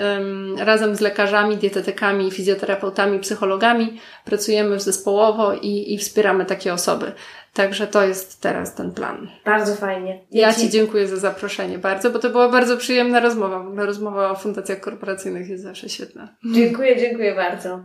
[0.58, 7.12] Razem z lekarzami, dietetykami, fizjoterapeutami, psychologami pracujemy zespołowo i, i wspieramy takie osoby.
[7.56, 9.28] Także to jest teraz ten plan.
[9.44, 10.26] Bardzo fajnie.
[10.30, 13.84] Ja, ja Ci dziękuję za zaproszenie bardzo, bo to była bardzo przyjemna rozmowa.
[13.84, 16.36] Rozmowa o fundacjach korporacyjnych jest zawsze świetna.
[16.54, 17.80] Dziękuję, dziękuję bardzo.